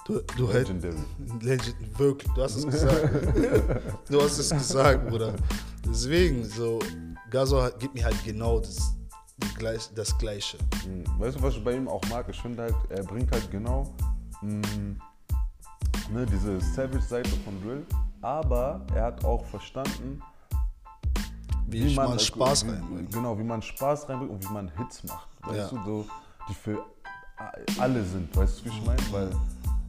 [0.05, 0.47] Du, du.
[0.51, 0.95] Legendary.
[1.41, 3.09] Legend, wirklich, du hast es gesagt.
[4.09, 5.33] du hast es gesagt, Bruder.
[5.85, 6.79] Deswegen, so,
[7.29, 8.77] Gaso gibt mir halt genau das,
[9.37, 10.57] die gleich, das Gleiche.
[10.87, 11.03] Mhm.
[11.19, 12.25] Weißt du, was ich bei ihm auch mag?
[12.29, 13.93] Ich finde halt, er bringt halt genau
[14.41, 14.61] mh,
[16.11, 17.85] ne, diese Savage-Seite von Drill,
[18.21, 20.21] aber er hat auch verstanden,
[21.67, 23.11] Wie, ich man Spaß wie, reinbringt.
[23.13, 25.27] Genau, wie man Spaß reinbringt und wie man Hits macht.
[25.43, 25.77] Weißt Ja.
[25.77, 26.05] du, so,
[26.49, 26.85] die für
[27.79, 29.01] alle sind, weißt du, wie ich meine?
[29.11, 29.29] Weil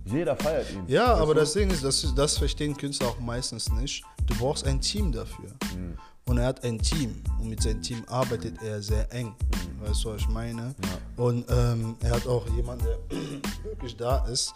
[0.05, 0.85] jeder feiert ihn.
[0.87, 1.41] Ja, aber du?
[1.41, 4.05] das Ding ist, das, das verstehen Künstler auch meistens nicht.
[4.27, 5.51] Du brauchst ein Team dafür.
[5.77, 5.97] Mhm.
[6.27, 7.23] Und er hat ein Team.
[7.39, 9.35] Und mit seinem Team arbeitet er sehr eng.
[9.81, 10.75] Weißt du, was ich meine?
[11.17, 12.99] Und ähm, er hat auch jemanden, der
[13.63, 14.55] wirklich da ist,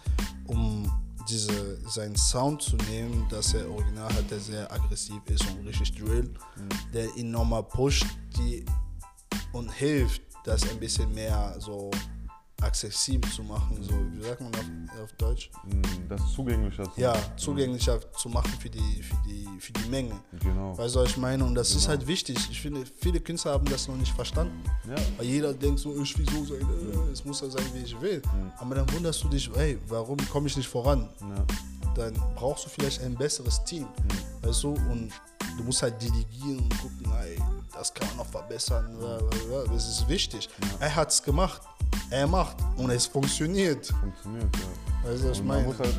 [0.48, 0.90] um
[1.28, 5.94] diese, seinen Sound zu nehmen, dass er original hat, der sehr aggressiv ist und richtig
[5.94, 6.32] drill,
[6.92, 8.06] der ihn nochmal pusht
[8.36, 8.64] die,
[9.52, 11.90] und hilft, das ein bisschen mehr so
[12.62, 13.78] accessibel zu machen.
[13.82, 15.50] So, wie sagt man auf, auf Deutsch?
[15.64, 16.84] Mh, Das zugänglicher.
[16.84, 20.18] zu- ja, zugänglicher zu machen für die, für die, für die Menge.
[20.40, 20.76] Genau.
[20.76, 21.44] Weißt du, was ich meine?
[21.44, 22.36] Und das ist halt wichtig.
[22.50, 24.62] Ich finde, viele Künstler haben das noch nicht verstanden.
[24.88, 24.94] Ja.
[25.18, 28.00] Weil jeder denkt so, ich will so sein, äh, es muss ja sein, wie ich
[28.00, 28.22] will.
[28.58, 31.08] Aber dann wunderst du dich, ey, warum komme ich nicht voran?
[31.20, 31.44] Ja.
[31.94, 33.86] Dann brauchst du vielleicht ein besseres Team.
[34.42, 34.68] Weißt du?
[34.70, 35.10] Und
[35.56, 37.40] du musst halt delegieren und gucken, ey,
[37.72, 38.96] das kann man noch verbessern.
[39.72, 40.48] Das ist wichtig.
[40.80, 41.62] Er hat es gemacht.
[42.10, 43.86] Er macht und es funktioniert.
[43.86, 45.10] Funktioniert, ja.
[45.10, 45.68] Weißt du, was ich Und man meine?
[45.68, 45.94] muss halt,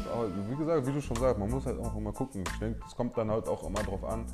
[0.49, 2.43] wie gesagt, wie du schon sagst, man muss halt auch immer gucken.
[2.51, 4.25] Ich denke, es kommt dann halt auch immer drauf an,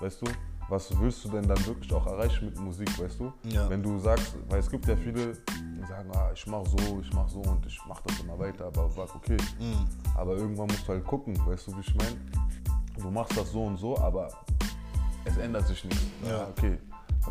[0.00, 0.26] weißt du,
[0.68, 3.32] was willst du denn dann wirklich auch erreichen mit Musik, weißt du?
[3.44, 3.68] Ja.
[3.68, 7.12] Wenn du sagst, weil es gibt ja viele, die sagen, ah, ich mach so, ich
[7.12, 9.36] mach so und ich mach das immer weiter, aber okay.
[9.58, 9.86] Mhm.
[10.16, 12.16] Aber irgendwann musst du halt gucken, weißt du, wie ich meine?
[13.00, 14.28] Du machst das so und so, aber
[15.24, 16.02] es ändert sich nichts.
[16.28, 16.48] Ja.
[16.50, 16.78] Okay.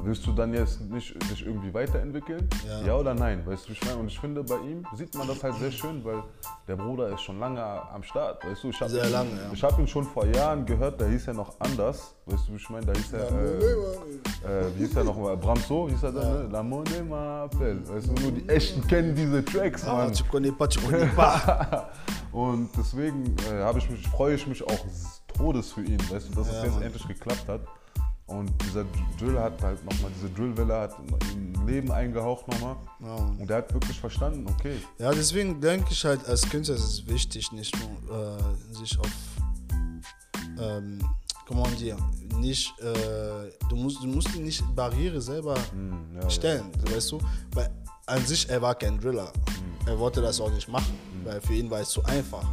[0.04, 2.48] Willst du dann jetzt nicht dich irgendwie weiterentwickeln?
[2.86, 2.96] Ja.
[2.96, 3.46] oder nein?
[3.46, 3.98] Weißt du, wie ich meine?
[3.98, 6.24] Und ich finde, bei ihm sieht man das halt sehr schön, weil
[6.66, 8.46] der Bruder ist schon lange am Start.
[8.46, 9.52] Weißt du, ich habe Sehr ihn, lange, ja.
[9.54, 12.16] ich hab ihn schon vor Jahren gehört, da hieß er noch anders.
[12.26, 12.86] Weißt du, wie ich meine?
[12.86, 15.38] Da hieß er, äh, äh, wie hieß er noch?
[15.38, 16.50] Bramso hieß er dann, ne?
[16.50, 17.88] La Monnaie m'appelle.
[17.90, 20.14] Weißt du, nur die Echten kennen diese Tracks, Ah, Mann.
[20.14, 21.88] tu connais pas, tu connais pas.
[22.32, 24.86] Und deswegen äh, ich mich, freue ich mich auch
[25.42, 26.84] Todes für ihn, weißt du, dass Ja, es jetzt Mann.
[26.84, 27.62] endlich geklappt hat.
[28.28, 28.86] Und dieser
[29.20, 32.78] Drill hat halt nochmal, diese Drillwelle hat ein Leben eingehaucht nochmal.
[33.02, 33.16] Ja.
[33.16, 34.76] Und der hat wirklich verstanden, okay.
[35.00, 39.08] Ja, deswegen denke ich halt, als Künstler ist es wichtig, nicht nur äh, sich auf,
[40.60, 41.00] ähm,
[41.46, 41.98] comment dire,
[42.38, 47.20] nicht, äh, du musst, du musst nicht Barriere selber Hm, ja, stellen, weißt du?
[47.54, 47.70] Weil
[48.06, 49.32] an sich, er war kein Driller.
[49.88, 52.46] Er wollte das auch nicht machen, weil für ihn war es zu einfach.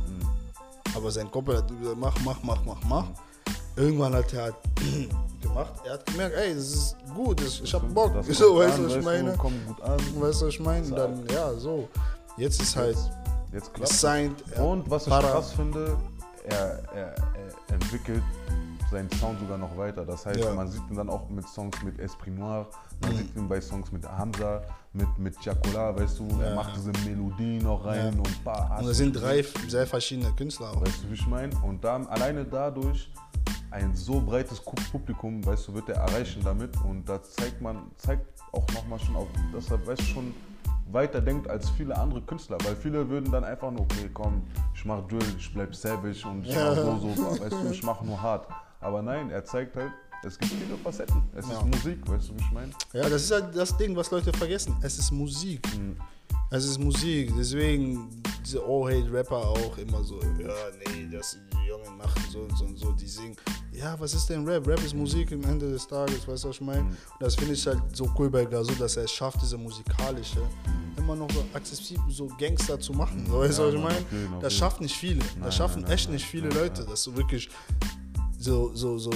[0.99, 3.05] Aber sein Kumpel hat gesagt, mach, mach, mach, mach, mach.
[3.77, 4.55] Irgendwann hat er halt
[5.41, 8.13] gemacht, er hat gemerkt, ey, das ist gut, das, ich hab Bock.
[8.15, 9.31] Das so, weißt du, was ich meine?
[9.31, 10.01] Du, gut an.
[10.21, 10.91] Weißt du, was ich meine?
[10.91, 11.89] Dann, ja, so.
[12.37, 12.97] Jetzt ist halt
[13.53, 14.43] Jetzt klappt gesigned.
[14.59, 15.97] Und was ich Para- krass finde,
[16.49, 18.23] er, er, er entwickelt
[18.91, 20.05] seinen Sound sogar noch weiter.
[20.05, 20.53] Das heißt, Ja.
[20.55, 22.67] man sieht ihn dann auch mit Songs mit Esprit Noir,
[23.03, 26.55] man sieht ihn bei Songs mit Hamza, mit, mit Chacola, weißt du, er Ja.
[26.55, 28.19] macht diese Melodie noch rein Ja.
[28.19, 30.81] und paar Und es sind drei sehr verschiedene Künstler auch.
[30.81, 31.55] Weißt du, wie ich meine?
[31.63, 33.11] Und dann alleine dadurch
[33.71, 36.75] ein so breites Ku- Publikum, weißt du, wird er erreichen damit.
[36.85, 40.35] Und da zeigt man, zeigt auch nochmal schon auf, dass er, weißt du, schon
[40.91, 42.57] weiter denkt als viele andere Künstler.
[42.65, 44.43] Weil viele würden dann einfach nur, okay, komm,
[44.75, 48.01] ich mach Drill, ich bleib savage und ich mach so, so, weißt du, ich mach
[48.01, 48.49] nur hart.
[48.81, 49.93] Aber nein, er zeigt halt,
[50.25, 51.23] es gibt viele Facetten.
[51.35, 51.59] Es Ja.
[51.59, 52.73] ist Musik, weißt du, wie ich meine?
[52.93, 54.77] Ja, das ist halt das Ding, was Leute vergessen.
[54.83, 55.61] Es ist Musik.
[56.51, 57.33] Es ist Musik.
[57.37, 58.09] Deswegen
[58.45, 60.55] diese All-Hate-Rapper auch immer so, ja,
[60.87, 63.37] nee, das die Jungen machen so und so und so, die singen.
[63.73, 64.67] Ja, was ist denn Rap?
[64.67, 66.81] Rap ist Musik am Ende des Tages, weißt du, was ich meine?
[66.83, 70.41] Und das finde ich halt so cool bei Gazo, dass er es schafft, diese musikalische
[70.97, 73.25] immer noch so akzessibel, so Gangster zu machen.
[73.31, 74.41] So, weißt du, Ja, was ich meine?
[74.41, 75.19] Das schaffen nicht viele.
[75.21, 77.49] Nein, Das schaffen nein, echt nein, nicht viele Leute, dass du wirklich
[78.39, 79.11] so, so, so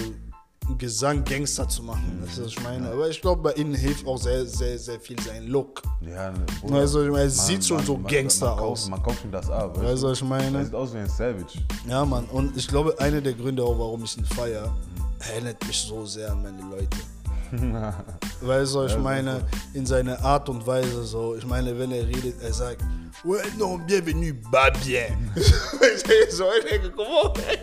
[0.79, 2.21] Gesang Gangster zu machen.
[2.25, 2.89] Das ist, was ich meine.
[2.91, 5.83] Aber ich glaube, bei ihnen hilft auch sehr, sehr, sehr viel sein Look.
[6.01, 8.63] Ja, ne, Bruder, Also, ich meine, es man- sieht schon man- so man- Gangster kauft,
[8.63, 8.89] aus.
[8.89, 10.59] Man kauft ihm das ab, weißt Weißt du, was ich meine?
[10.59, 11.59] Er sieht aus wie ein Savage.
[11.89, 12.25] Ja, Mann.
[12.27, 14.73] Und ich glaube, einer der Gründe auch, warum ich ihn feiere,
[15.33, 16.97] erinnert mich so sehr an meine Leute.
[18.41, 21.35] Weißt du, was ich Ja, meine, in seiner Art und Weise so.
[21.37, 22.83] Ich meine, wenn er redet, er sagt,
[23.25, 25.31] ouais, non, bienvenue, bah bien.
[26.31, 27.59] so, ich denke, komm on, ey.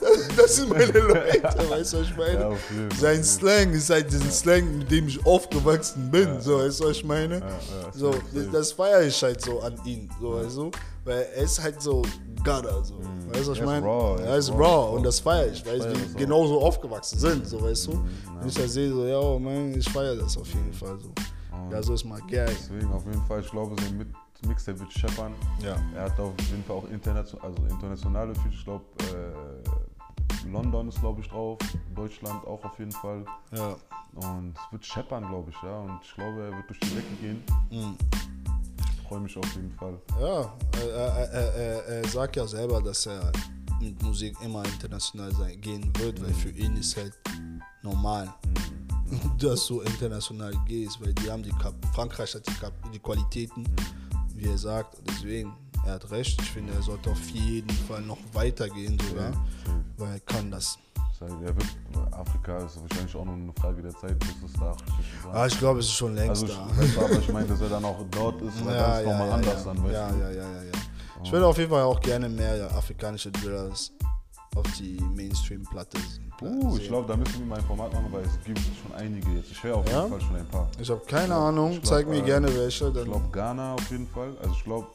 [0.00, 2.40] das, das sind meine Leute, weißt du, was ich meine?
[2.40, 2.90] Ja, jeden.
[2.98, 6.96] Sein Slang ist halt diesen Slang, mit dem ich aufgewachsen bin, so, weißt du, was
[6.96, 7.40] ich meine?
[7.40, 8.48] ja, so, safe.
[8.52, 10.70] das feiere ich halt so an ihn, so, weißt du,
[11.04, 12.02] weil er ist halt so
[12.44, 12.98] Gutter, so,
[13.32, 13.86] weißt du, was ich meine?
[14.22, 14.96] Er ist raw raw.
[14.96, 18.04] und das feiere ich, weil wir das genauso aufgewachsen sind, so, weißt du.
[18.38, 21.10] Wenn ich das sehe, so, ja, oh man, ich feiere das auf jeden Fall, so.
[21.70, 22.48] Ja, so ist mal geil.
[22.48, 24.08] Deswegen auf jeden Fall, ich glaube, sein Mit
[24.44, 25.32] Mixtape wird scheppern.
[25.60, 25.76] Ja.
[25.94, 31.00] Er hat auf jeden Fall auch internation also internationale Features, ich glaube, äh, London ist,
[31.00, 31.58] glaube ich, drauf,
[31.94, 33.24] Deutschland auch auf jeden Fall.
[33.52, 33.76] Ja.
[34.14, 35.78] Und es wird scheppern, glaube ich, ja.
[35.80, 37.42] Und ich glaube, er wird durch die Decke gehen.
[37.70, 37.96] Mhm.
[38.94, 39.98] Ich freue mich auf jeden Fall.
[40.20, 43.30] Ja, er, er, er, er, sagt ja selber, dass er
[43.80, 47.12] mit Musik immer international sein, gehen wird, weil für ihn ist halt
[47.82, 48.32] normal,
[49.38, 53.64] dass du international gehst, weil die haben die Kap Frankreich hat die, Kap die Qualitäten,
[54.38, 55.52] wie er sagt, deswegen,
[55.84, 59.32] er hat recht, ich finde, er sollte auf jeden Fall noch weitergehen sogar,
[59.96, 60.78] weil er kann das.
[61.18, 61.56] Wird,
[62.12, 64.76] Afrika ist wahrscheinlich auch nur eine Frage der Zeit, bis es da
[65.32, 67.00] Ah, ich glaube, es ist schon längst Also, ich, da.
[67.00, 69.12] du, aber ich meine, dass er dann auch dort ist, weil Ja, das ist ja,
[69.12, 69.72] nochmal ja, anders ja.
[69.72, 70.72] dann, weißt ja, ja, ja, ja, ja.
[71.24, 73.92] Ich würde auf jeden Fall auch gerne mehr ja, afrikanische Drillers
[74.54, 75.96] auf die Mainstream-Platte
[76.42, 79.30] Uh, ich glaube, da müssen wir mal ein Format machen, weil es gibt schon einige
[79.30, 79.50] jetzt.
[79.50, 80.02] Ich höre auf Ja?
[80.02, 80.68] jeden Fall schon ein paar.
[80.78, 82.88] Ich habe keine Ahnung, ich glaub, zeig mir äh, gerne welche.
[82.88, 84.36] Ich glaube Ghana auf jeden Fall.
[84.42, 84.86] Also ich glaube,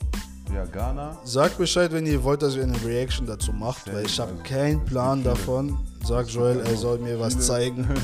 [0.53, 1.17] ja, Ghana.
[1.23, 4.31] Sag Bescheid, wenn ihr wollt, dass ihr eine Reaction dazu macht, Sehr weil ich habe
[4.31, 5.79] also, keinen Plan davon.
[6.05, 7.87] Sag Joel, er soll mir was zeigen.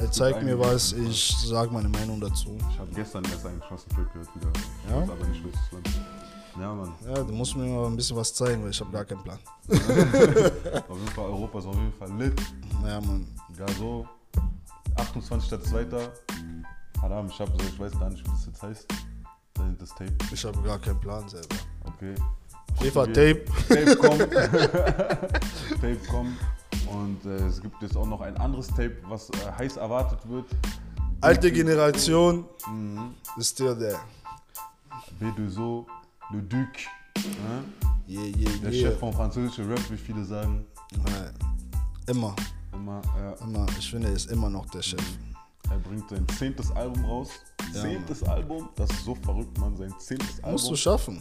[0.00, 2.56] Er zeigt mir was, ich sag meine Meinung dazu.
[2.70, 4.46] Ich habe gestern erst einen krassen Track gehört wieder.
[4.88, 5.02] Ja?
[5.02, 5.88] aber nicht, Land.
[6.60, 6.92] Ja, Mann.
[7.06, 9.38] Ja, du musst mir mal ein bisschen was zeigen, weil ich habe gar keinen Plan.
[9.68, 12.40] Auf jeden Fall, Europa ist auf jeden Fall lit.
[12.84, 13.26] Ja, Mann.
[13.56, 14.06] Gaso,
[14.96, 16.08] 28.02.
[17.02, 18.86] Haram, ich, hab, ich weiß gar nicht, wie das jetzt heißt.
[19.78, 20.12] Das Tape.
[20.32, 21.56] Ich habe gar keinen Plan selber.
[21.84, 22.14] Okay.
[22.82, 23.04] Eva.
[23.06, 23.44] Tape.
[23.68, 24.18] Tape kommt.
[25.80, 26.36] Tape kommt.
[26.92, 30.46] Und äh, es gibt jetzt auch noch ein anderes Tape, was äh, heiß erwartet wird.
[31.20, 33.14] Alte Generation Mhm.
[33.36, 33.98] ist still there.
[35.20, 35.84] B2So,
[36.32, 36.68] Le Duc.
[37.16, 37.64] Ne?
[38.08, 38.90] Yeah, yeah, Der yeah.
[38.90, 40.64] Chef vom französischen Rap, wie viele sagen.
[41.06, 41.30] Ja,
[42.12, 42.34] Immer,
[42.72, 43.32] Immer, ja.
[43.44, 43.66] immer.
[43.78, 45.02] Ich finde, er ist immer noch der Chef.
[45.70, 47.28] Er bringt sein zehntes Album raus.
[47.74, 49.76] Ja, zehntes Album, das ist so verrückt, Mann.
[49.76, 50.52] Sein zehntes Album.
[50.52, 51.20] Musst du schaffen.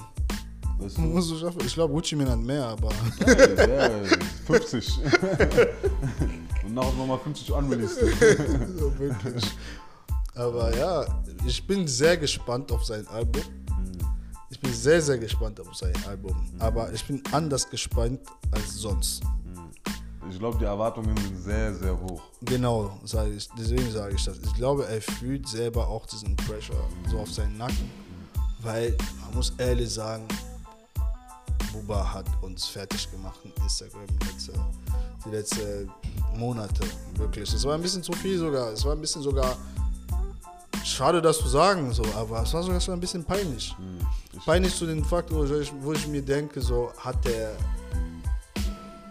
[0.80, 1.02] weißt du?
[1.02, 1.60] Musst du schaffen.
[1.66, 2.90] Ich glaube, Gucci Mane hat mehr, aber.
[3.26, 4.04] Ja, ja,
[4.46, 5.00] 50.
[6.66, 7.98] Und nachher nochmal 50 unreleased.
[8.22, 9.44] Ja, wirklich.
[10.36, 11.06] Aber ja,
[11.46, 13.42] ich bin sehr gespannt auf sein Album.
[13.42, 13.98] Bin
[14.84, 16.36] sehr, sehr gespannt auf sein Album.
[16.60, 19.22] Aber ich bin anders gespannt als sonst.
[20.30, 22.22] Ich glaube, die Erwartungen sind sehr, sehr hoch.
[22.42, 23.48] Genau, sage ich.
[23.58, 24.38] Deswegen sage ich das.
[24.40, 26.76] Ich glaube, er fühlt selber auch diesen Pressure
[27.10, 27.90] so auf seinen Nacken.
[28.62, 30.28] Weil man muss ehrlich sagen,
[31.72, 34.54] Buba hat uns fertig gemacht in Instagram letzte,
[35.26, 35.92] die letzten
[36.36, 36.84] Monate.
[37.16, 37.54] Wirklich.
[37.54, 38.72] Es war ein bisschen zu viel sogar.
[38.74, 39.58] Es war ein bisschen sogar.
[40.88, 43.76] Schade, das zu sagen, so, aber es war sogar schon ein bisschen peinlich.
[44.46, 47.58] Peinlich zu den Fakt, wo ich, wo ich mir denke, so hat er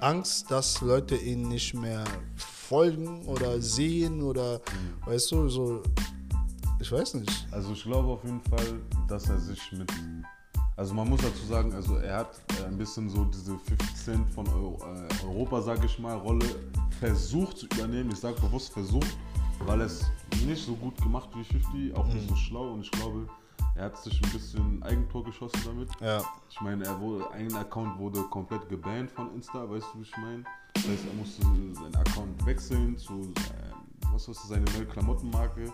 [0.00, 2.02] Angst, dass Leute ihn nicht mehr
[2.36, 4.60] folgen oder sehen oder
[5.04, 5.82] weißt du, so
[6.80, 7.46] ich weiß nicht.
[7.50, 9.90] Also ich glaube auf jeden Fall, dass er sich mit
[10.76, 14.30] Also man muss dazu sagen, also er hat äh, ein bisschen so diese 50 Cent
[14.32, 16.46] von Euro, äh, Europa, sag ich mal, Rolle
[17.00, 18.10] versucht zu übernehmen.
[18.12, 19.16] Ich sage bewusst versucht,
[19.64, 20.04] weil er es
[20.44, 23.26] nicht so gut gemacht wie 50, auch nicht so schlau und ich glaube,
[23.74, 25.88] er hat sich ein bisschen Eigentor geschossen damit.
[26.00, 26.22] Ja.
[26.50, 30.16] Ich meine, er wurde, ein Account wurde komplett gebannt von Insta, weißt du, wie ich
[30.16, 30.44] meine?
[30.74, 31.42] Das heißt, er musste
[31.74, 33.32] seinen Account wechseln zu, ähm,
[34.12, 35.72] was ist das, seine neue Klamottenmarke.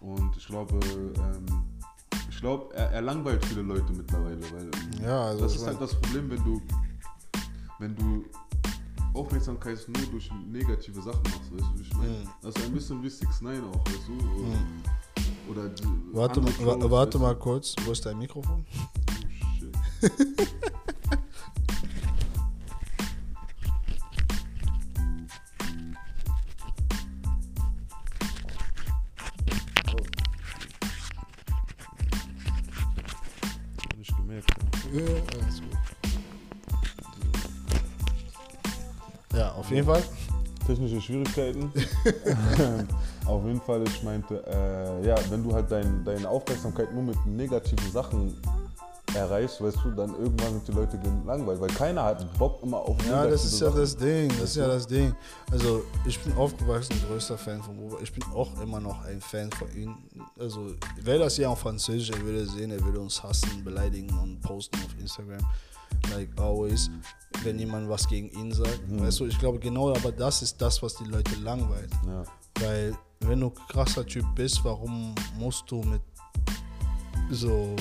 [0.00, 1.46] Und ich glaube, ähm,
[2.28, 4.70] ich glaube, er, er langweilt viele Leute mittlerweile, weil
[5.02, 6.62] Ja, also das ist halt das Problem, wenn du,
[7.78, 8.24] wenn du
[9.14, 12.10] Aufmerksamkeit nur durch negative Sachen machst, weißt du, wie ich meine?
[12.10, 12.28] Mhm.
[12.42, 14.12] Das ist ein bisschen wie 6 9 auch, weißt du?
[15.48, 18.64] Oder, oder die Warte, mal, Shows, warte weißt mal kurz, wo ist dein Mikrofon?
[18.72, 18.78] Oh,
[19.58, 19.76] shit.
[33.98, 34.50] Nicht gemerkt.
[34.92, 35.00] Ja.
[35.00, 35.79] Ja, alles gut.
[39.70, 40.02] Auf jeden Fall.
[40.66, 41.72] technische Schwierigkeiten.
[43.26, 47.26] Auf jeden Fall, ich meinte, äh, ja, wenn du halt dein, deine Aufmerksamkeit nur mit
[47.26, 48.36] negativen Sachen
[49.14, 52.96] erreichst, weißt du, dann irgendwann sind die Leute gelangweilt, weil keiner hat Bock immer auf
[53.08, 53.80] Ja, das ist ja Sachen.
[53.80, 55.14] das Ding, das ist ja das Ding.
[55.50, 57.98] Also ich bin aufgewachsen, größter Fan von Boba.
[58.02, 59.96] Ich bin auch immer noch ein Fan von ihm.
[60.38, 64.40] Also wäre das hier auf Französisch, er würde sehen, er würde uns hassen, beleidigen und
[64.40, 65.38] posten auf Instagram.
[66.10, 66.90] Like always,
[67.42, 68.80] wenn jemand was gegen ihn sagt.
[68.88, 71.90] Weißt du, ich glaube genau, aber das ist das, was die Leute langweilt.
[72.06, 72.24] Ja.
[72.60, 76.02] Weil wenn du krasser Typ bist, warum musst du mit
[77.30, 77.76] so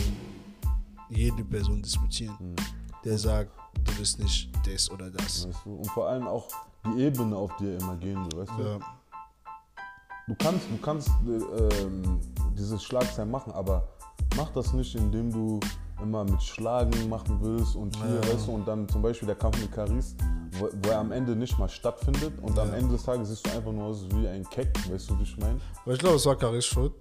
[1.09, 2.55] jede Person diskutieren,
[3.03, 3.51] der sagt,
[3.83, 5.47] du bist nicht das oder das.
[5.47, 5.75] Weißt du?
[5.75, 6.47] Und vor allem auch
[6.85, 8.63] die Ebene, auf die er immer gehen will, weißt du?
[8.63, 8.79] Ja.
[10.27, 12.19] Du kannst, du kannst äh, ähm,
[12.55, 13.87] dieses Schlagzeilen machen, aber
[14.37, 15.59] mach das nicht, indem du
[16.01, 18.33] immer mit Schlagen machen willst und hier, Ja.
[18.33, 20.15] weißt du, und dann zum Beispiel der Kampf mit Caris,
[20.59, 22.75] wo, wo er am Ende nicht mal stattfindet und am Ja.
[22.75, 25.37] Ende des Tages siehst du einfach nur aus wie ein Keck, weißt du, wie ich
[25.37, 25.59] meine?
[25.83, 26.91] Aber ich glaube, es war Karis schuld.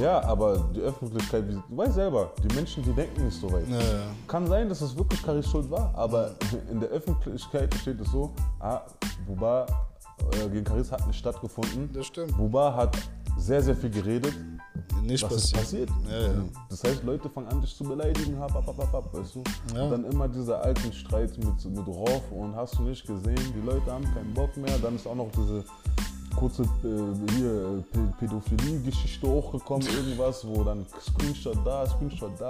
[0.00, 3.68] Ja, aber die Öffentlichkeit, wie- du weißt selber, die Menschen, die denken nicht so weit.
[3.68, 4.02] Ja, ja.
[4.28, 6.32] Kann sein, dass es wirklich Karis Schuld war, aber
[6.70, 8.80] in der Öffentlichkeit steht es so, ah,
[9.26, 9.66] Buba
[10.32, 11.90] äh, gegen Karis hat nicht stattgefunden.
[11.92, 12.36] Das stimmt.
[12.36, 12.96] Buba hat
[13.36, 14.34] sehr, sehr viel geredet.
[15.02, 15.88] Nicht Was ist passiert.
[15.88, 16.10] passiert?
[16.10, 16.44] Ja, ja.
[16.70, 19.42] Das heißt, Leute fangen an, dich zu beleidigen, hab, hab, hab, hab, weißt du?
[19.74, 19.84] Ja.
[19.84, 23.66] Und dann immer dieser alten Streit mit, mit Roff und hast du nicht gesehen, die
[23.66, 24.78] Leute haben keinen Bock mehr.
[24.78, 25.64] Dann ist auch noch diese
[26.36, 27.84] kurze äh, hier
[28.18, 32.48] Pädophilie-Geschichte hochgekommen, irgendwas, wo dann Screenshot da, Screenshot da,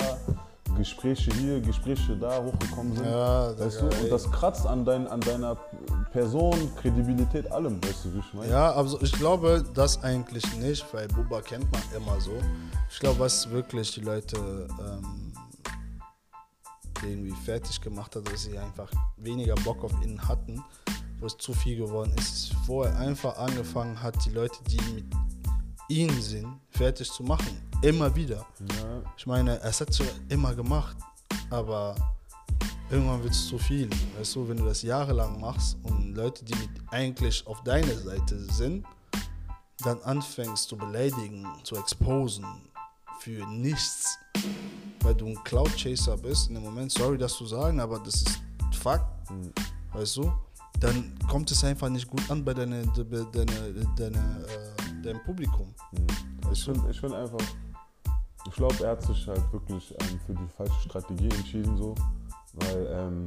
[0.76, 3.06] Gespräche hier, Gespräche da hochgekommen sind.
[3.06, 3.84] Ja, weißt du?
[3.86, 5.56] Und das kratzt an, dein, an deiner
[6.12, 8.50] Person, Kredibilität, allem, weißt du, wie ich meine?
[8.50, 12.32] Ja, also ich glaube das eigentlich nicht, weil Buba kennt man immer so.
[12.90, 14.36] Ich glaube, was wirklich die Leute
[14.80, 15.32] ähm,
[17.02, 20.62] irgendwie fertig gemacht hat, dass sie einfach weniger Bock auf ihn hatten,
[21.18, 24.80] wo es zu viel geworden ist, ist, wo er einfach angefangen hat, die Leute, die
[24.94, 25.04] mit
[25.88, 27.71] ihm sind, fertig zu machen.
[27.82, 28.46] Immer wieder.
[28.60, 29.02] Ja.
[29.16, 30.96] Ich meine, es hat so immer gemacht,
[31.50, 31.96] aber
[32.88, 33.90] irgendwann wird es zu viel.
[34.16, 36.54] Weißt du, wenn du das jahrelang machst und Leute, die
[36.92, 38.86] eigentlich auf deiner Seite sind,
[39.78, 42.46] dann anfängst zu beleidigen, zu exposen
[43.18, 44.16] für nichts,
[45.00, 48.14] weil du ein Cloud Chaser bist in dem Moment, sorry das zu sagen, aber das
[48.14, 48.40] ist
[48.78, 49.28] Fakt,
[49.92, 50.32] weißt du,
[50.78, 55.74] dann kommt es einfach nicht gut an bei deine, bei deine, deine, äh, deinem Publikum.
[56.52, 57.38] Ich finde find einfach,
[58.48, 61.94] ich glaube, er hat sich halt wirklich ähm, für die falsche Strategie entschieden, so,
[62.54, 63.24] weil ähm,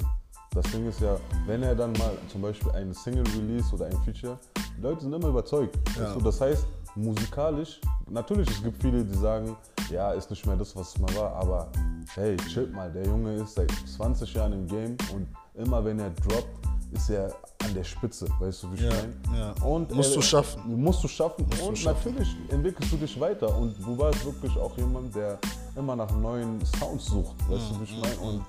[0.52, 3.98] das Ding ist ja, wenn er dann mal zum Beispiel eine Single release oder ein
[4.04, 4.40] Feature,
[4.78, 5.78] die Leute sind immer überzeugt.
[5.98, 6.14] Ja.
[6.14, 6.22] Du?
[6.22, 9.56] Das heißt, musikalisch, natürlich, es gibt viele, die sagen,
[9.90, 11.70] ja, ist nicht mehr das, was es mal war, aber
[12.16, 16.10] hey, chill mal, der Junge ist seit 20 Jahren im Game und immer wenn er
[16.10, 18.90] droppt, ist er an der Spitze, weißt du, wie ich Ja,
[19.30, 19.40] meine?
[19.60, 19.66] ja.
[19.66, 20.82] Und Musst er- du schaffen.
[20.84, 21.46] Musst du schaffen.
[21.48, 22.14] Musst du und schaffen.
[22.14, 23.58] natürlich entwickelst du dich weiter.
[23.58, 25.38] Und Buba ist wirklich auch jemand, der
[25.76, 27.36] immer nach neuen Sounds sucht.
[27.50, 28.18] Weißt du, wie ich meine?
[28.18, 28.46] Und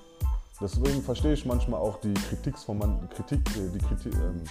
[0.60, 4.42] deswegen verstehe ich manchmal auch die Kritik von, man, Kritik, äh, die, Kritik, ähm,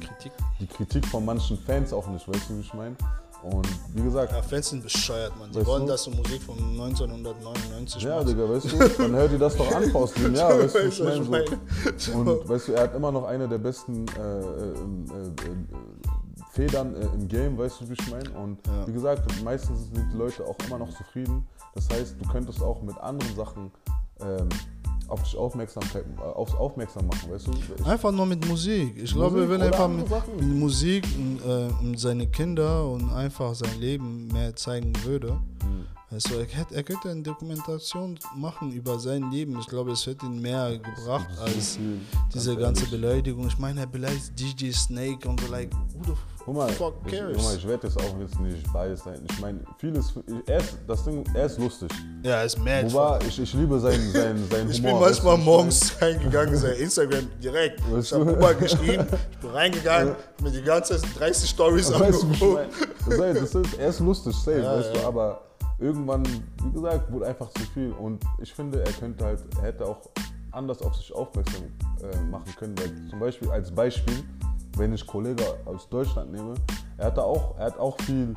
[0.00, 0.32] Die Kritik.
[0.60, 2.28] die Kritik von manchen Fans auch nicht.
[2.28, 2.96] Weißt du, wie ich meine?
[3.42, 5.50] Und wie gesagt, Ja, Fans sind bescheuert, man.
[5.50, 5.88] Die wollen, du?
[5.92, 8.28] dass du Musik von 1999 ja, machst.
[8.28, 10.34] Digga, weißt du, dann hör dir das doch an, Faustin.
[10.36, 11.44] Ja, weißt du, ich meine?
[11.96, 12.12] So.
[12.12, 15.56] Und weißt du, er hat immer noch eine der besten äh, äh, äh, äh,
[16.52, 18.30] Federn äh, im Game, weißt du, wie ich meine?
[18.30, 18.86] Und Ja.
[18.86, 21.46] wie gesagt, meistens sind die Leute auch immer noch zufrieden.
[21.74, 23.72] Das heißt, du könntest auch mit anderen Sachen
[24.20, 24.48] ähm,
[25.12, 27.84] auf dich Aufmerksamkeit, äh, aufs Aufmerksam machen, weißt du?
[27.84, 28.94] Einfach nur mit Musik.
[28.96, 33.54] Ich glaube, wenn er einfach mit, mit Musik und, äh, und seine Kinder und einfach
[33.54, 38.98] sein Leben mehr zeigen würde, Weißt du, er, hätte, er könnte eine Dokumentation machen über
[38.98, 39.58] sein Leben.
[39.60, 41.78] Ich glaube, es hätte ihn mehr gebracht als
[42.34, 43.46] diese ganze Beleidigung.
[43.46, 46.12] Ich meine, er beleidigt DJ Snake und so, like, who the
[46.44, 47.36] Guck mal, fuck ich, cares?
[47.36, 49.24] guck mal, ich werde jetzt auch jetzt nicht biased sein.
[49.30, 50.12] Ich meine, vieles,
[50.46, 51.88] er ist, das Ding, er ist lustig.
[52.24, 52.92] ja, er ist mad.
[52.92, 54.98] Wobei, ich, ich liebe seinen, seinen, seinen Ich Humor.
[54.98, 57.78] bin weißt du, manchmal ich morgens reingegangen, sein Instagram direkt.
[57.80, 58.32] Ich Weißt habe du?
[58.32, 62.66] Uber geschrieben, ich bin reingegangen, mir die ganze 30 Stories ich angeguckt.
[63.08, 65.00] das heißt, das ist, er ist lustig, safe, Ja, weißt ja.
[65.00, 65.40] du, aber
[65.82, 66.24] irgendwann,
[66.62, 67.92] wie gesagt, wurde einfach zu viel.
[67.92, 70.00] Und ich finde, er könnte halt, er hätte auch
[70.52, 71.62] anders auf sich aufmerksam
[72.02, 72.78] äh, machen können.
[72.78, 74.22] Weil zum Beispiel, als Beispiel,
[74.76, 76.54] wenn ich Kollege aus Deutschland nehme,
[76.98, 78.34] er hatte auch, er hat auch viel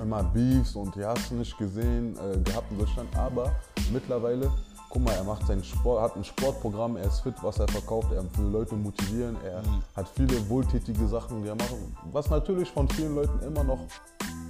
[0.00, 3.52] immer Beefs und die hast du nicht gesehen äh, gehabt in Deutschland, aber
[3.92, 4.50] mittlerweile,
[4.90, 8.08] guck mal, er macht seinen Sport, hat ein Sportprogramm, er ist fit, was er verkauft,
[8.12, 9.62] er will Leute motivieren, er
[9.94, 11.74] hat viele wohltätige Sachen, die er macht,
[12.12, 13.80] was natürlich von vielen Leuten immer noch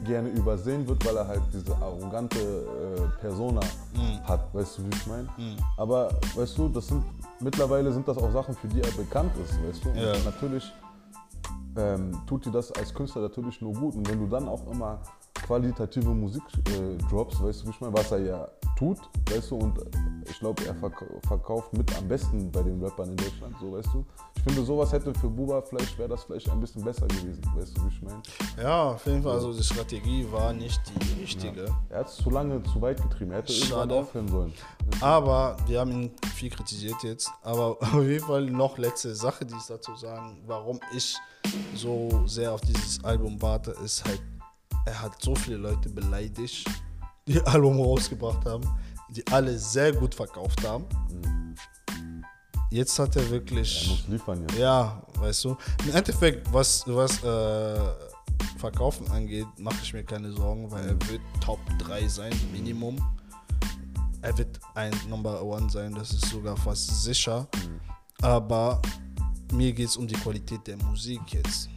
[0.04, 3.60] gerne übersehen wird, weil er halt diese arrogante äh, Persona
[4.24, 5.28] hat, weißt du, wie ich meine?
[5.76, 7.02] Aber weißt du, das sind
[7.40, 9.90] mittlerweile sind das auch Sachen, für die er bekannt ist, weißt du?
[9.90, 10.12] Und Ja.
[10.24, 10.72] natürlich
[11.76, 13.94] ähm, tut dir das als Künstler natürlich nur gut.
[13.94, 14.98] Und wenn du dann auch immer
[15.34, 18.48] qualitative Musik äh, droppst, weißt du, wie ich meine, was er ja
[18.78, 18.98] tut,
[19.30, 19.78] weißt du, und
[20.30, 23.88] ich glaube, er verk verkauft mit am besten bei den Rappern in Deutschland, so, weißt
[23.92, 24.04] du.
[24.36, 27.76] Ich finde, sowas hätte für Buba vielleicht, wäre das vielleicht ein bisschen besser gewesen, weißt
[27.76, 28.22] du, wie ich meine.
[28.56, 31.66] Ja, auf jeden Fall, also die Strategie war nicht die richtige.
[31.88, 33.94] Er hat es zu lange, zu weit getrieben, er hätte irgendwann Schade.
[33.94, 34.52] aufhören sollen.
[35.00, 37.30] Aber wir haben ihn viel kritisiert jetzt.
[37.42, 41.16] Aber auf jeden Fall noch letzte Sache, die ich dazu sagen, warum ich
[41.74, 44.22] so sehr auf dieses Album warte, ist halt,
[44.86, 46.68] er hat so viele Leute beleidigt,
[47.28, 48.64] die Album rausgebracht haben,
[49.10, 50.84] die alle sehr gut verkauft haben.
[52.70, 53.88] Jetzt hat er Er wirklich.
[53.88, 54.58] muss liefern jetzt.
[54.58, 55.56] Ja, weißt du.
[55.86, 57.80] Im Endeffekt, was, was äh,
[58.58, 62.96] Verkaufen angeht, mache ich mir keine Sorgen, weil er wird Top 3 sein, Minimum.
[64.20, 67.46] Er wird ein Number One sein, das ist sogar fast sicher.
[68.20, 68.82] Aber
[69.52, 71.68] mir geht es um die Qualität der Musik jetzt.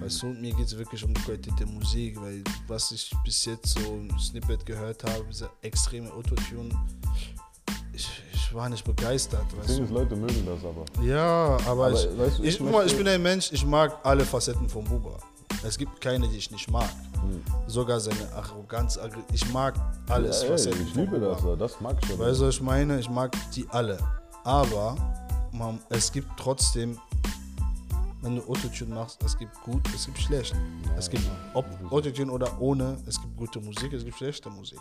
[0.00, 3.44] Weißt du, mir geht es wirklich um die Qualität der Musik, weil was ich bis
[3.44, 6.70] jetzt so im Snippet gehört habe, dieser extreme Autotune,
[7.92, 9.44] ich, ich war nicht begeistert.
[9.58, 9.84] Weißt du?
[9.86, 10.84] Leute mögen das aber.
[11.04, 13.98] Ja, aber, Aber, ich, weißt du, ich, ich mal, ich bin ein Mensch, ich mag
[14.04, 15.18] alle Facetten von Buba.
[15.64, 16.88] Es gibt keine, die ich nicht mag.
[17.14, 17.42] Hm.
[17.66, 18.98] Sogar seine Arroganz,
[19.32, 19.74] ich mag
[20.08, 22.12] alles Ja, ey, Facetten ich von liebe das, das mag ich.
[22.12, 22.26] aber.
[22.28, 23.00] Weißt du, was ich meine?
[23.00, 23.98] Ich mag die alle.
[24.44, 24.96] Aber
[25.52, 26.96] man, es gibt trotzdem,
[28.22, 30.54] wenn du Autotune machst, es gibt gut, es gibt schlecht.
[30.96, 31.22] es gibt,
[31.54, 34.80] ob Autotune oder ohne, es gibt gute Musik, es gibt schlechte Musik.